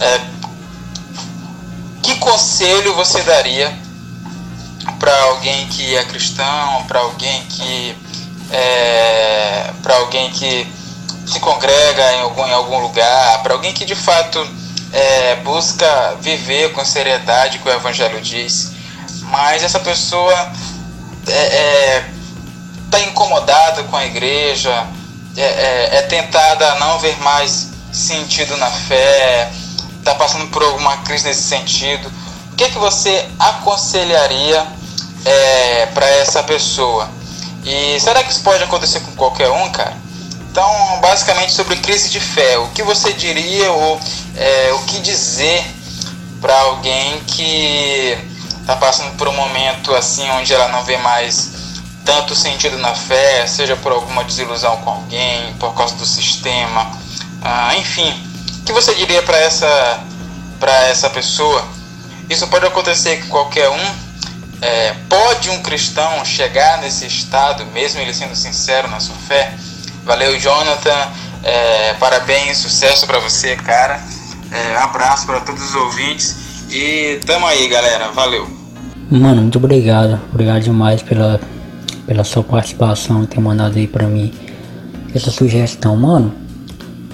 é, 0.00 0.20
que 2.06 2.14
conselho 2.16 2.94
você 2.94 3.20
daria 3.22 3.76
para 5.00 5.22
alguém 5.24 5.66
que 5.66 5.96
é 5.96 6.04
cristão, 6.04 6.84
para 6.86 7.00
alguém 7.00 7.44
que 7.46 7.96
é, 8.52 9.72
para 9.82 9.96
alguém 9.96 10.30
que 10.30 10.72
se 11.26 11.40
congrega 11.40 12.12
em 12.12 12.20
algum, 12.20 12.46
em 12.46 12.52
algum 12.52 12.78
lugar, 12.78 13.42
para 13.42 13.54
alguém 13.54 13.72
que 13.72 13.84
de 13.84 13.96
fato 13.96 14.38
é, 14.92 15.34
busca 15.36 16.16
viver 16.20 16.72
com 16.72 16.84
seriedade 16.84 17.58
que 17.58 17.68
o 17.68 17.72
Evangelho 17.72 18.20
diz, 18.20 18.70
mas 19.22 19.64
essa 19.64 19.80
pessoa 19.80 20.52
está 21.22 21.32
é, 21.32 21.96
é 21.96 22.10
tá 22.88 23.00
incomodada 23.00 23.82
com 23.82 23.96
a 23.96 24.06
igreja, 24.06 24.86
é, 25.36 25.42
é, 25.42 25.96
é 25.96 26.02
tentada 26.02 26.70
a 26.70 26.74
não 26.76 27.00
ver 27.00 27.18
mais 27.18 27.70
sentido 27.92 28.56
na 28.58 28.70
fé, 28.70 29.50
está 30.06 30.14
passando 30.14 30.46
por 30.52 30.62
alguma 30.62 30.96
crise 30.98 31.24
nesse 31.24 31.42
sentido, 31.42 32.08
o 32.52 32.56
que, 32.56 32.62
é 32.62 32.68
que 32.68 32.78
você 32.78 33.28
aconselharia 33.40 34.64
é, 35.24 35.86
para 35.86 36.08
essa 36.08 36.44
pessoa? 36.44 37.10
E 37.64 37.98
será 37.98 38.22
que 38.22 38.30
isso 38.30 38.42
pode 38.42 38.62
acontecer 38.62 39.00
com 39.00 39.10
qualquer 39.16 39.50
um, 39.50 39.68
cara? 39.70 39.94
Então, 40.48 40.70
basicamente 41.00 41.52
sobre 41.52 41.76
crise 41.76 42.08
de 42.08 42.20
fé, 42.20 42.56
o 42.58 42.68
que 42.68 42.84
você 42.84 43.12
diria 43.12 43.70
ou 43.72 44.00
é, 44.36 44.72
o 44.74 44.78
que 44.84 45.00
dizer 45.00 45.66
para 46.40 46.56
alguém 46.60 47.20
que 47.26 48.16
está 48.60 48.76
passando 48.76 49.16
por 49.16 49.26
um 49.26 49.34
momento 49.34 49.92
assim 49.94 50.30
onde 50.30 50.54
ela 50.54 50.68
não 50.68 50.84
vê 50.84 50.96
mais 50.98 51.50
tanto 52.04 52.36
sentido 52.36 52.78
na 52.78 52.94
fé, 52.94 53.44
seja 53.48 53.74
por 53.76 53.90
alguma 53.90 54.22
desilusão 54.22 54.76
com 54.78 54.90
alguém, 54.90 55.52
por 55.58 55.74
causa 55.74 55.96
do 55.96 56.06
sistema, 56.06 56.92
ah, 57.42 57.76
enfim, 57.76 58.14
que 58.66 58.72
você 58.72 58.92
diria 58.94 59.22
para 59.22 59.38
essa, 59.38 60.00
essa 60.90 61.08
pessoa? 61.08 61.64
Isso 62.28 62.46
pode 62.48 62.66
acontecer 62.66 63.22
com 63.22 63.28
qualquer 63.28 63.68
um. 63.70 64.06
É, 64.60 64.94
pode 65.08 65.48
um 65.50 65.62
cristão 65.62 66.24
chegar 66.24 66.80
nesse 66.80 67.06
estado, 67.06 67.64
mesmo 67.66 68.00
ele 68.00 68.12
sendo 68.12 68.34
sincero 68.34 68.88
na 68.88 68.98
sua 68.98 69.14
fé? 69.14 69.54
Valeu, 70.04 70.36
Jonathan. 70.38 71.08
É, 71.44 71.94
parabéns, 71.94 72.58
sucesso 72.58 73.06
para 73.06 73.20
você, 73.20 73.54
cara. 73.54 74.00
É, 74.50 74.76
abraço 74.78 75.26
para 75.26 75.40
todos 75.40 75.62
os 75.62 75.74
ouvintes. 75.74 76.36
E 76.68 77.20
tamo 77.24 77.46
aí, 77.46 77.68
galera. 77.68 78.10
Valeu. 78.10 78.48
Mano, 79.08 79.42
muito 79.42 79.58
obrigado. 79.58 80.20
Obrigado 80.32 80.62
demais 80.62 81.02
pela, 81.02 81.40
pela 82.04 82.24
sua 82.24 82.42
participação 82.42 83.22
e 83.22 83.26
ter 83.28 83.40
mandado 83.40 83.78
aí 83.78 83.86
para 83.86 84.08
mim 84.08 84.34
essa 85.14 85.30
sugestão, 85.30 85.94
mano. 85.94 86.45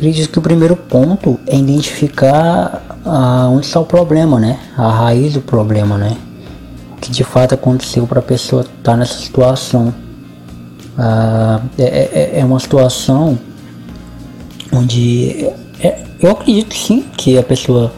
Acredito 0.02 0.30
que 0.30 0.38
o 0.40 0.42
primeiro 0.42 0.74
ponto 0.74 1.38
é 1.46 1.56
identificar 1.56 2.98
ah, 3.04 3.48
onde 3.48 3.66
está 3.66 3.78
o 3.78 3.84
problema, 3.84 4.40
né? 4.40 4.58
A 4.76 4.90
raiz 4.90 5.34
do 5.34 5.40
problema, 5.40 5.96
né? 5.96 6.16
O 6.96 7.00
que 7.00 7.08
de 7.08 7.22
fato 7.22 7.54
aconteceu 7.54 8.04
para 8.04 8.18
a 8.18 8.22
pessoa 8.22 8.62
estar 8.62 8.74
tá 8.82 8.96
nessa 8.96 9.14
situação. 9.20 9.94
Ah, 10.98 11.60
é, 11.78 11.84
é, 11.84 12.40
é, 12.40 12.44
uma 12.44 12.58
situação 12.58 13.38
onde 14.72 15.46
é, 15.80 16.00
eu 16.20 16.32
acredito 16.32 16.74
sim 16.74 17.04
que 17.16 17.38
a 17.38 17.42
pessoa 17.44 17.92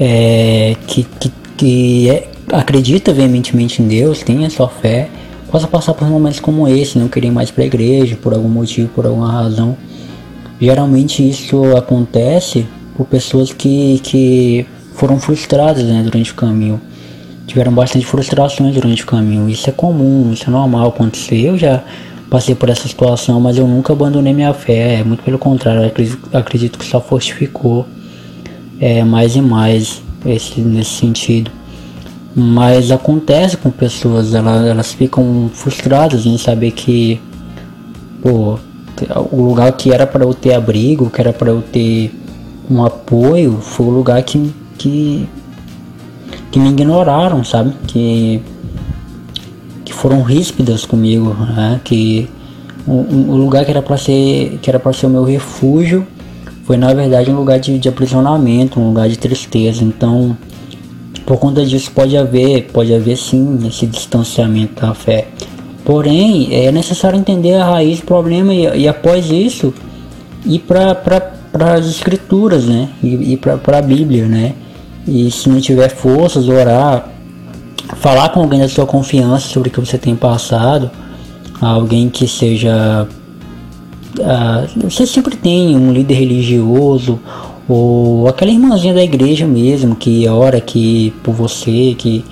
é, 0.00 0.74
que, 0.88 1.04
que, 1.04 1.32
que 1.56 2.10
é, 2.10 2.28
acredita 2.50 3.12
veementemente 3.12 3.80
em 3.80 3.86
Deus, 3.86 4.24
tem 4.24 4.44
a 4.44 4.50
sua 4.50 4.68
fé, 4.68 5.08
possa 5.52 5.68
passar 5.68 5.94
por 5.94 6.08
momentos 6.08 6.40
como 6.40 6.66
esse, 6.66 6.98
não 6.98 7.06
querer 7.06 7.30
mais 7.30 7.48
para 7.48 7.62
a 7.62 7.66
igreja 7.68 8.16
por 8.16 8.34
algum 8.34 8.48
motivo, 8.48 8.88
por 8.88 9.06
alguma 9.06 9.30
razão 9.30 9.76
Geralmente 10.60 11.28
isso 11.28 11.76
acontece 11.76 12.66
por 12.96 13.06
pessoas 13.06 13.52
que, 13.52 14.00
que 14.02 14.66
foram 14.94 15.20
frustradas 15.20 15.84
né, 15.84 16.02
durante 16.02 16.32
o 16.32 16.34
caminho. 16.34 16.80
Tiveram 17.46 17.72
bastante 17.72 18.04
frustrações 18.04 18.74
durante 18.74 19.04
o 19.04 19.06
caminho. 19.06 19.48
Isso 19.48 19.70
é 19.70 19.72
comum, 19.72 20.32
isso 20.32 20.44
é 20.48 20.50
normal 20.50 20.88
acontecer. 20.88 21.40
Eu 21.40 21.56
já 21.56 21.82
passei 22.28 22.54
por 22.54 22.68
essa 22.68 22.86
situação, 22.86 23.40
mas 23.40 23.56
eu 23.56 23.66
nunca 23.66 23.92
abandonei 23.92 24.34
minha 24.34 24.52
fé. 24.52 25.00
É, 25.00 25.04
muito 25.04 25.22
pelo 25.22 25.38
contrário, 25.38 25.86
acredito, 25.86 26.28
acredito 26.36 26.78
que 26.78 26.84
só 26.84 27.00
fortificou 27.00 27.86
é, 28.80 29.04
mais 29.04 29.36
e 29.36 29.40
mais 29.40 30.02
esse, 30.26 30.60
nesse 30.60 30.90
sentido. 30.90 31.50
Mas 32.34 32.90
acontece 32.90 33.56
com 33.56 33.70
pessoas, 33.70 34.34
elas, 34.34 34.66
elas 34.66 34.92
ficam 34.92 35.50
frustradas 35.52 36.26
em 36.26 36.36
saber 36.36 36.72
que, 36.72 37.20
pô, 38.20 38.58
o 39.30 39.42
lugar 39.42 39.72
que 39.72 39.92
era 39.92 40.06
para 40.06 40.24
eu 40.24 40.34
ter 40.34 40.54
abrigo, 40.54 41.10
que 41.10 41.20
era 41.20 41.32
para 41.32 41.50
eu 41.50 41.62
ter 41.62 42.12
um 42.70 42.84
apoio, 42.84 43.58
foi 43.60 43.86
o 43.86 43.90
lugar 43.90 44.22
que, 44.22 44.52
que, 44.76 45.28
que 46.50 46.58
me 46.58 46.70
ignoraram, 46.70 47.42
sabe? 47.44 47.74
Que, 47.86 48.42
que 49.84 49.92
foram 49.92 50.22
ríspidas 50.22 50.84
comigo, 50.84 51.34
né? 51.34 51.80
Que 51.84 52.28
o, 52.86 53.32
o 53.32 53.36
lugar 53.36 53.64
que 53.64 53.70
era 53.70 53.82
para 53.82 53.96
ser 53.96 54.58
que 54.62 54.70
era 54.70 54.78
para 54.78 54.92
ser 54.92 55.06
o 55.06 55.10
meu 55.10 55.24
refúgio 55.24 56.06
foi 56.64 56.76
na 56.76 56.92
verdade 56.92 57.30
um 57.30 57.36
lugar 57.36 57.58
de, 57.58 57.78
de 57.78 57.88
aprisionamento, 57.88 58.78
um 58.78 58.88
lugar 58.88 59.08
de 59.08 59.18
tristeza. 59.18 59.82
Então, 59.82 60.36
por 61.24 61.38
conta 61.38 61.64
disso 61.64 61.90
pode 61.94 62.16
haver, 62.16 62.70
pode 62.72 62.94
haver 62.94 63.16
sim 63.16 63.58
esse 63.66 63.86
distanciamento 63.86 64.80
da 64.80 64.94
fé. 64.94 65.28
Porém, 65.88 66.48
é 66.52 66.70
necessário 66.70 67.18
entender 67.18 67.54
a 67.54 67.64
raiz 67.64 68.00
do 68.00 68.04
problema 68.04 68.52
e, 68.52 68.82
e 68.82 68.86
após 68.86 69.30
isso 69.30 69.72
ir 70.44 70.58
para 70.58 71.32
as 71.74 71.86
escrituras, 71.86 72.66
né? 72.66 72.90
E 73.02 73.38
para 73.38 73.78
a 73.78 73.80
Bíblia, 73.80 74.26
né? 74.26 74.52
E 75.06 75.30
se 75.30 75.48
não 75.48 75.58
tiver 75.62 75.88
forças, 75.88 76.46
orar 76.46 77.08
falar 77.96 78.28
com 78.28 78.40
alguém 78.40 78.60
da 78.60 78.68
sua 78.68 78.84
confiança 78.84 79.48
sobre 79.48 79.70
o 79.70 79.72
que 79.72 79.80
você 79.80 79.96
tem 79.96 80.14
passado, 80.14 80.90
alguém 81.58 82.10
que 82.10 82.28
seja. 82.28 83.08
Uh, 84.18 84.90
você 84.90 85.06
sempre 85.06 85.36
tem 85.36 85.74
um 85.74 85.90
líder 85.90 86.16
religioso 86.16 87.18
ou 87.66 88.28
aquela 88.28 88.50
irmãzinha 88.50 88.92
da 88.92 89.02
igreja 89.02 89.46
mesmo 89.46 89.96
que 89.96 90.28
ora 90.28 90.58
aqui 90.58 91.14
por 91.22 91.32
você, 91.32 91.94
que, 91.96 92.22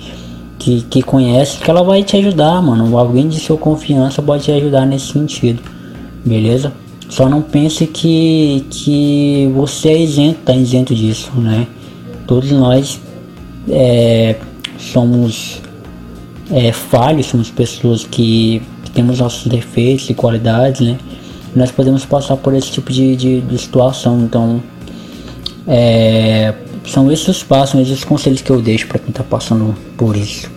que, 0.57 0.81
que 0.81 1.01
conhece, 1.01 1.57
que 1.57 1.69
ela 1.69 1.83
vai 1.83 2.03
te 2.03 2.17
ajudar, 2.17 2.61
mano. 2.61 2.97
Alguém 2.97 3.27
de 3.27 3.39
sua 3.39 3.57
confiança 3.57 4.21
pode 4.21 4.43
te 4.43 4.51
ajudar 4.51 4.85
nesse 4.85 5.13
sentido, 5.13 5.61
beleza? 6.25 6.73
Só 7.09 7.29
não 7.29 7.41
pense 7.41 7.87
que, 7.87 8.65
que 8.69 9.51
você 9.55 9.89
é 9.89 10.01
isento, 10.01 10.39
tá 10.43 10.53
isento 10.53 10.93
disso, 10.93 11.31
né? 11.35 11.67
Todos 12.25 12.51
nós 12.51 12.99
é, 13.69 14.35
somos 14.77 15.61
é, 16.51 16.71
falhos, 16.71 17.27
somos 17.27 17.49
pessoas 17.49 18.03
que, 18.03 18.61
temos 18.97 19.19
nossos 19.19 19.45
defeitos 19.45 20.09
e 20.09 20.15
qualidades, 20.15 20.81
né? 20.81 20.97
Nós 21.55 21.69
podemos 21.69 22.03
passar 22.03 22.35
por 22.35 22.55
esse 22.55 22.71
tipo 22.71 22.91
de, 22.91 23.15
de, 23.15 23.41
de 23.41 23.57
situação, 23.59 24.21
então 24.21 24.61
é, 25.67 26.51
são 26.87 27.11
esses 27.11 27.27
os 27.27 27.43
passos, 27.43 27.79
esses 27.81 27.99
os 27.99 28.03
conselhos 28.03 28.41
que 28.41 28.49
eu 28.49 28.61
deixo 28.61 28.87
para 28.87 28.99
quem 28.99 29.09
está 29.09 29.23
passando 29.23 29.75
por 29.97 30.15
isso. 30.15 30.49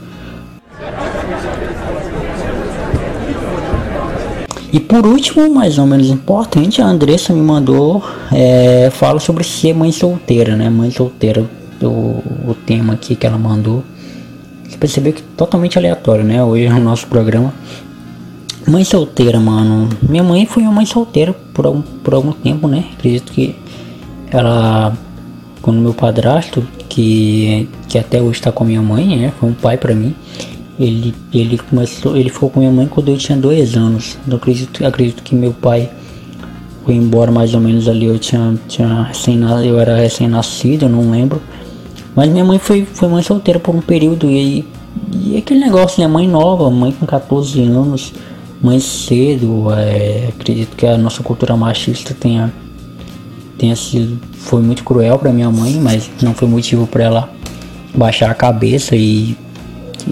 E 4.73 4.79
por 4.79 5.05
último, 5.05 5.53
mais 5.53 5.79
ou 5.79 5.87
menos 5.87 6.09
importante, 6.09 6.81
a 6.81 6.87
Andressa 6.87 7.33
me 7.33 7.43
mandou 7.43 8.05
é, 8.31 8.89
fala 8.93 9.19
sobre 9.19 9.43
ser 9.43 9.75
mãe 9.75 9.91
solteira, 9.91 10.55
né? 10.55 10.71
Mãe 10.71 10.93
solteira, 10.93 11.45
o, 11.83 11.87
o 12.47 12.57
tema 12.67 12.93
aqui 12.93 13.17
que 13.17 13.27
ela 13.27 13.37
mandou. 13.37 13.83
Você 14.69 14.77
percebeu 14.77 15.13
que 15.13 15.23
totalmente 15.23 15.77
aleatório, 15.77 16.25
né? 16.25 16.43
Hoje 16.45 16.69
no 16.69 16.81
nosso 16.81 17.09
programa. 17.09 17.53
Mãe 18.69 18.85
solteira, 18.85 19.41
mano. 19.41 19.89
Minha 20.01 20.23
mãe 20.23 20.47
foi 20.47 20.63
uma 20.63 20.73
mãe 20.73 20.87
solteira 20.87 21.33
por 21.53 21.67
algum, 21.67 21.83
por 21.83 22.15
algum 22.15 22.31
tempo, 22.31 22.69
né? 22.69 22.85
Acredito 22.97 23.33
que 23.33 23.57
ela, 24.31 24.97
quando 25.63 25.79
meu 25.79 25.95
padrasto, 25.95 26.67
que, 26.89 27.69
que 27.89 27.99
até 27.99 28.21
hoje 28.21 28.39
está 28.39 28.51
com 28.51 28.65
minha 28.65 28.83
mãe, 28.83 29.17
né? 29.17 29.33
Foi 29.39 29.49
um 29.49 29.55
pai 29.55 29.77
para 29.77 29.95
mim 29.95 30.15
ele, 30.81 31.15
ele 31.33 31.59
começou, 31.59 32.17
ele 32.17 32.31
ficou 32.31 32.49
com 32.49 32.61
minha 32.61 32.73
mãe 32.73 32.87
quando 32.87 33.11
eu 33.11 33.19
tinha 33.19 33.37
dois 33.37 33.77
anos. 33.77 34.17
Eu 34.27 34.37
acredito, 34.37 34.85
acredito 34.87 35.23
que 35.23 35.35
meu 35.35 35.53
pai 35.53 35.91
foi 36.87 36.95
embora 36.95 37.31
mais 37.31 37.53
ou 37.53 37.61
menos 37.61 37.87
ali. 37.87 38.07
Eu 38.07 38.19
tinha, 38.19 38.59
tinha 38.67 39.03
recém, 39.03 39.39
eu 39.67 39.79
era 39.79 39.97
recém-nascido, 39.97 40.89
não 40.89 41.11
lembro. 41.11 41.43
Mas 42.17 42.31
minha 42.31 42.45
mãe 42.45 42.59
foi, 42.59 42.87
foi 42.87 43.09
mãe 43.09 43.23
solteira 43.23 43.61
por 43.61 43.75
um 43.75 43.83
período 43.83 44.29
e, 44.31 44.67
e 45.13 45.37
aquele 45.37 45.61
negócio, 45.61 46.03
né? 46.03 46.09
Mãe 46.09 46.27
nova, 46.27 46.71
mãe 46.71 46.93
com 46.93 47.05
14 47.05 47.63
anos, 47.63 48.15
mãe 48.63 48.81
cedo. 48.81 49.71
É, 49.73 50.29
acredito 50.31 50.75
que 50.77 50.87
a 50.87 50.97
nossa 50.97 51.23
cultura 51.23 51.55
machista 51.59 52.17
tenha, 52.19 52.51
tenha 53.61 53.77
sido, 53.77 54.19
foi 54.33 54.63
muito 54.63 54.83
cruel 54.83 55.19
para 55.19 55.33
minha 55.33 55.51
mãe, 55.51 55.75
mas 55.75 56.11
não 56.23 56.35
foi 56.35 56.49
motivo 56.49 56.87
para 56.87 57.05
ela 57.05 57.31
baixar 57.95 58.31
a 58.31 58.35
cabeça 58.35 58.97
e, 58.97 59.37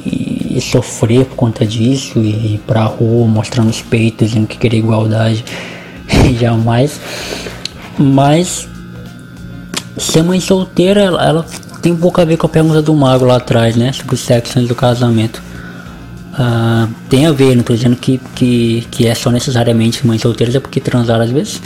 e 0.04 0.28
e 0.58 0.60
sofrer 0.60 1.24
por 1.24 1.36
conta 1.36 1.64
disso 1.64 2.18
e 2.18 2.54
ir 2.54 2.60
pra 2.66 2.82
rua 2.84 3.26
mostrando 3.26 3.70
os 3.70 3.80
peitos, 3.80 4.28
dizendo 4.28 4.46
que 4.46 4.58
queria 4.58 4.78
igualdade, 4.78 5.44
jamais. 6.38 7.00
Mas 7.96 8.68
ser 9.96 10.22
mãe 10.22 10.40
solteira, 10.40 11.00
ela, 11.00 11.24
ela, 11.24 11.46
tem 11.80 11.92
um 11.92 11.96
pouco 11.96 12.20
a 12.20 12.24
ver 12.24 12.36
com 12.36 12.46
a 12.46 12.50
pergunta 12.50 12.82
do 12.82 12.94
mago 12.94 13.24
lá 13.24 13.36
atrás, 13.36 13.76
né? 13.76 13.92
Sobre 13.92 14.14
o 14.14 14.18
sexo 14.18 14.58
antes 14.58 14.68
do 14.68 14.74
casamento. 14.74 15.42
Uh, 16.34 16.92
tem 17.08 17.26
a 17.26 17.32
ver, 17.32 17.56
não 17.56 17.64
tô 17.64 17.74
dizendo 17.74 17.96
que, 17.96 18.20
que, 18.34 18.86
que 18.90 19.06
é 19.06 19.14
só 19.14 19.30
necessariamente 19.30 20.06
mãe 20.06 20.18
solteira, 20.18 20.56
é 20.56 20.60
porque 20.60 20.80
transaram 20.80 21.24
às 21.24 21.30
vezes. 21.30 21.62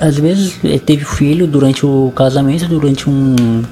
Às 0.00 0.18
vezes 0.18 0.58
eh, 0.64 0.78
teve 0.78 1.04
filho 1.04 1.46
durante 1.46 1.84
o 1.86 2.12
casamento, 2.14 2.66
durante 2.68 3.08
um, 3.08 3.62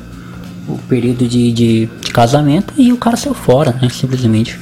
o 0.68 0.78
período 0.88 1.26
de, 1.26 1.52
de, 1.52 1.86
de, 1.86 2.10
casamento 2.12 2.72
e 2.76 2.92
o 2.92 2.96
cara 2.96 3.16
saiu 3.16 3.34
fora, 3.34 3.76
né? 3.80 3.88
Simplesmente. 3.90 4.58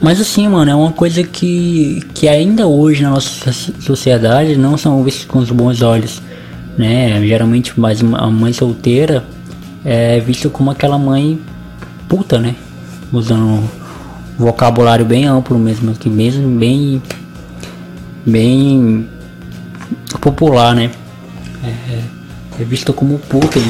Mas 0.00 0.20
assim, 0.20 0.46
mano, 0.48 0.70
é 0.70 0.74
uma 0.74 0.92
coisa 0.92 1.22
que, 1.22 2.02
que 2.14 2.28
ainda 2.28 2.66
hoje 2.66 3.02
na 3.02 3.10
nossa 3.10 3.52
sociedade 3.52 4.56
não 4.56 4.76
são 4.76 5.02
vistos 5.02 5.24
com 5.24 5.38
os 5.40 5.50
bons 5.50 5.82
olhos, 5.82 6.22
né? 6.76 7.20
Geralmente 7.26 7.78
mais 7.78 8.00
a 8.00 8.26
mãe 8.28 8.52
solteira 8.52 9.24
é 9.84 10.20
vista 10.20 10.48
como 10.48 10.70
aquela 10.70 10.98
mãe 10.98 11.38
puta, 12.08 12.38
né? 12.38 12.54
Usando 13.12 13.44
um 13.44 13.68
vocabulário 14.38 15.04
bem 15.04 15.26
amplo 15.26 15.58
mesmo, 15.58 15.92
que 15.94 16.08
mesmo 16.08 16.48
bem 16.58 17.02
bem 18.24 19.08
popular, 20.20 20.74
né? 20.74 20.90
É, 21.64 22.62
é 22.62 22.64
vista 22.64 22.92
como 22.92 23.18
puta 23.18 23.58
e, 23.58 23.62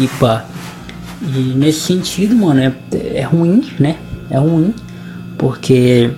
e, 0.00 0.04
e 0.04 0.08
pá. 0.20 0.44
E 1.22 1.54
nesse 1.56 1.80
sentido, 1.80 2.36
mano, 2.36 2.60
é, 2.60 2.72
é 3.14 3.22
ruim, 3.22 3.64
né? 3.78 3.96
É 4.30 4.38
ruim, 4.38 4.74
porque 5.38 6.10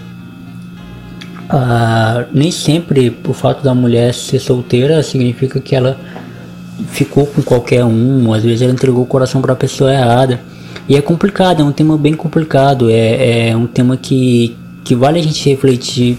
uh, 1.50 2.26
nem 2.33 2.50
sempre 2.50 3.16
o 3.26 3.33
fato 3.33 3.62
da 3.62 3.74
mulher 3.74 4.12
ser 4.14 4.38
solteira 4.38 5.02
significa 5.02 5.61
que 5.61 5.74
ela 5.74 5.98
ficou 6.90 7.26
com 7.26 7.42
qualquer 7.42 7.85
um, 7.85 8.33
às 8.33 8.42
vezes 8.42 8.62
ela 8.62 8.72
entregou 8.72 9.02
o 9.02 9.07
coração 9.07 9.40
para 9.40 9.52
a 9.52 9.57
pessoa 9.57 9.92
errada. 9.92 10.40
E 10.88 10.96
é 10.96 11.02
complicado, 11.02 11.61
é 11.61 11.64
um 11.64 11.72
tema 11.72 11.98
bem 11.98 12.14
complicado, 12.14 12.88
é, 12.90 13.50
é 13.50 13.57
um 13.57 13.66
tema 13.66 13.96
que, 13.96 14.57
que 14.85 14.94
vale 14.94 15.18
a 15.18 15.22
gente 15.22 15.48
refletir 15.48 16.18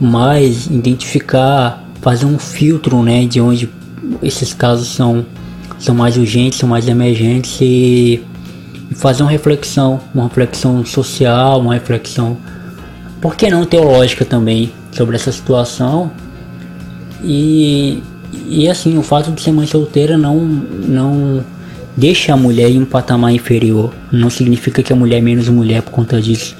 mais, 0.00 0.66
identificar, 0.66 1.83
fazer 2.04 2.26
um 2.26 2.38
filtro 2.38 3.02
né, 3.02 3.24
de 3.24 3.40
onde 3.40 3.66
esses 4.22 4.52
casos 4.52 4.88
são 4.88 5.24
são 5.78 5.94
mais 5.94 6.18
urgentes, 6.18 6.58
são 6.58 6.68
mais 6.68 6.86
emergentes 6.86 7.58
e, 7.60 8.22
fazer 8.94 9.22
uma 9.22 9.30
reflexão, 9.30 10.00
uma 10.14 10.24
reflexão 10.24 10.84
social, 10.84 11.60
uma 11.60 11.74
reflexão, 11.74 12.36
por 13.20 13.34
que 13.34 13.50
não 13.50 13.64
teológica 13.64 14.24
também 14.24 14.70
sobre 14.92 15.16
essa 15.16 15.32
situação 15.32 16.12
e, 17.22 18.02
e 18.46 18.68
assim, 18.68 18.96
o 18.98 19.02
fato 19.02 19.32
de 19.32 19.40
ser 19.40 19.52
mãe 19.52 19.66
solteira 19.66 20.16
não, 20.18 20.38
não 20.38 21.42
deixa 21.96 22.34
a 22.34 22.36
mulher 22.36 22.70
em 22.70 22.82
um 22.82 22.84
patamar 22.84 23.32
inferior, 23.32 23.92
não 24.12 24.28
significa 24.28 24.82
que 24.82 24.92
a 24.92 24.96
mulher 24.96 25.18
é 25.18 25.22
menos 25.22 25.48
mulher 25.48 25.80
por 25.82 25.90
conta 25.90 26.20
disso. 26.20 26.54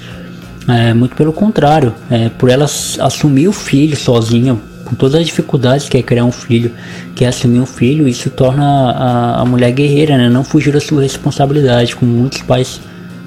É, 0.67 0.93
muito 0.93 1.15
pelo 1.15 1.31
contrário, 1.31 1.93
é, 2.09 2.29
por 2.29 2.49
ela 2.49 2.65
assumir 2.65 3.47
o 3.47 3.53
filho 3.53 3.95
sozinha, 3.95 4.57
com 4.85 4.95
todas 4.95 5.15
as 5.15 5.25
dificuldades 5.25 5.89
que 5.89 5.97
é 5.97 6.03
criar 6.03 6.23
um 6.23 6.31
filho, 6.31 6.71
que 7.15 7.25
é 7.25 7.27
assumir 7.27 7.59
um 7.59 7.65
filho, 7.65 8.07
isso 8.07 8.29
torna 8.29 8.91
a, 8.91 9.41
a 9.41 9.45
mulher 9.45 9.71
guerreira, 9.71 10.17
né? 10.17 10.29
Não 10.29 10.43
fugir 10.43 10.71
da 10.71 10.79
sua 10.79 11.01
responsabilidade, 11.01 11.95
como 11.95 12.11
muitos 12.11 12.43
pais 12.43 12.79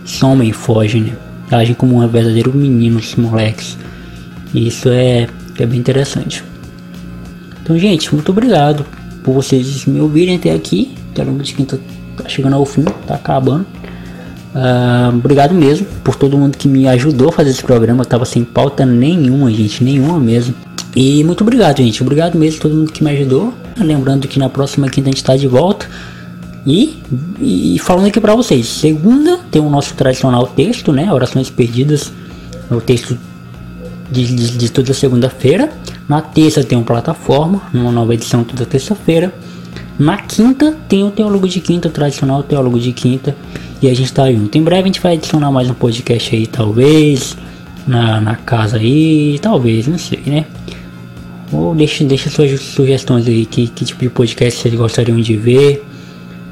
somem 0.05 0.51
e 0.51 0.53
fogem, 0.53 1.03
né? 1.03 1.13
Agem 1.51 1.75
como 1.75 1.97
um 1.97 2.09
verdadeiro 2.09 2.55
menino, 2.55 2.99
os 2.99 3.15
moleques. 3.17 3.77
E 4.55 4.69
isso 4.69 4.89
é, 4.89 5.27
é 5.59 5.67
bem 5.67 5.81
interessante. 5.81 6.45
Então, 7.63 7.79
gente, 7.79 8.15
muito 8.15 8.31
obrigado 8.31 8.87
por 9.23 9.35
vocês 9.35 9.85
me 9.85 10.01
ouvirem 10.01 10.37
até 10.37 10.53
aqui. 10.53 10.95
Quero 11.15 11.33
de 11.39 11.55
quinta 11.55 11.79
tá 12.17 12.29
chegando 12.29 12.55
ao 12.55 12.65
fim, 12.65 12.85
tá 13.07 13.15
acabando. 13.15 13.67
Uh, 14.55 15.15
obrigado 15.15 15.55
mesmo 15.55 15.87
por 16.03 16.17
todo 16.17 16.39
mundo 16.39 16.57
que 16.57 16.67
me 16.67 16.89
ajudou 16.89 17.29
a 17.29 17.33
fazer 17.33 17.51
esse 17.51 17.63
programa. 17.63 18.03
Eu 18.03 18.07
tava 18.07 18.25
sem 18.25 18.45
pauta 18.45 18.87
nenhuma, 18.87 19.51
gente, 19.51 19.85
nenhuma 19.85 20.19
mesmo. 20.19 20.55
E 20.95 21.23
muito 21.25 21.43
obrigado, 21.43 21.79
gente. 21.79 22.03
Obrigado 22.03 22.37
mesmo 22.37 22.59
a 22.59 22.63
todo 22.63 22.75
mundo 22.75 22.93
que 22.93 23.05
me 23.05 23.11
ajudou. 23.11 23.55
Lembrando 23.77 24.27
que 24.27 24.39
na 24.39 24.49
próxima 24.49 24.89
quinta 24.89 25.09
a 25.09 25.11
gente 25.11 25.19
está 25.19 25.37
de 25.37 25.47
volta. 25.47 25.89
E, 26.67 26.99
e 27.41 27.79
falando 27.79 28.07
aqui 28.07 28.21
para 28.21 28.35
vocês, 28.35 28.67
segunda 28.67 29.39
tem 29.51 29.63
o 29.63 29.71
nosso 29.71 29.95
tradicional 29.95 30.47
texto, 30.47 30.93
né? 30.93 31.13
Orações 31.13 31.51
perdidas. 31.51 32.13
É 32.71 32.75
o 32.75 32.81
texto 32.81 33.17
de, 34.11 34.27
de, 34.35 34.59
de 34.59 34.71
toda 34.71 34.93
segunda-feira. 34.93 35.71
Na 36.09 36.21
terça 36.21 36.65
tem 36.65 36.77
uma 36.77 36.85
plataforma, 36.85 37.63
uma 37.73 37.93
nova 37.93 38.15
edição 38.15 38.45
toda 38.45 38.67
terça-feira. 38.67 39.33
Na 39.99 40.17
quinta 40.17 40.77
tem 40.89 41.03
o 41.05 41.11
Teólogo 41.11 41.49
de 41.49 41.61
Quinta, 41.61 41.89
o 41.89 41.91
tradicional 41.91 42.43
Teólogo 42.43 42.79
de 42.79 42.93
Quinta. 42.93 43.37
E 43.81 43.89
a 43.89 43.95
gente 43.95 44.13
tá 44.13 44.31
junto. 44.31 44.57
Em 44.57 44.63
breve 44.63 44.83
a 44.83 44.87
gente 44.87 45.01
vai 45.01 45.15
adicionar 45.15 45.51
mais 45.51 45.71
um 45.71 45.75
podcast 45.75 46.35
aí, 46.35 46.47
talvez. 46.47 47.37
Na, 47.87 48.21
na 48.21 48.37
casa 48.37 48.77
aí, 48.77 49.39
talvez, 49.41 49.87
não 49.87 49.99
sei, 49.99 50.23
né? 50.27 50.45
Ou 51.53 51.75
deixe, 51.75 52.05
deixe 52.05 52.29
suas 52.29 52.61
sugestões 52.61 53.27
aí, 53.27 53.47
que, 53.47 53.69
que 53.69 53.85
tipo 53.85 54.01
de 54.01 54.11
podcast 54.11 54.61
vocês 54.61 54.75
gostariam 54.75 55.21
de 55.21 55.37
ver 55.37 55.85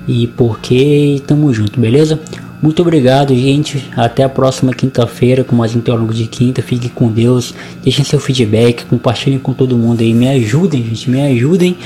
e 0.09 0.26
por 0.26 0.59
que. 0.61 1.22
Tamo 1.26 1.52
junto, 1.52 1.78
beleza? 1.78 2.18
Muito 2.62 2.80
obrigado, 2.80 3.35
gente. 3.35 3.90
Até 3.96 4.22
a 4.22 4.28
próxima 4.28 4.72
quinta-feira 4.72 5.44
com 5.44 5.54
mais 5.54 5.76
um 5.76 5.80
Teólogo 5.80 6.14
de 6.14 6.26
Quinta. 6.26 6.62
Fique 6.62 6.88
com 6.88 7.09
Deus. 7.09 7.54
Deixem 7.82 8.04
seu 8.04 8.18
feedback, 8.18 8.87
compartilhem 8.87 9.38
com 9.38 9.52
todo 9.52 9.76
mundo 9.76 10.00
aí. 10.00 10.14
Me 10.14 10.28
ajudem, 10.28 10.82
gente. 10.82 11.11
Me 11.11 11.20
ajudem 11.20 11.76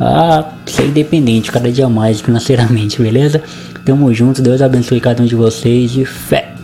a 0.00 0.52
ser 0.64 0.86
independente 0.86 1.52
cada 1.52 1.70
dia 1.70 1.88
mais 1.88 2.20
financeiramente, 2.20 3.00
beleza? 3.02 3.42
Tamo 3.84 4.12
junto. 4.14 4.40
Deus 4.40 4.62
abençoe 4.62 5.00
cada 5.00 5.22
um 5.22 5.26
de 5.26 5.34
vocês 5.34 5.96
e 5.96 6.04
fé. 6.04 6.54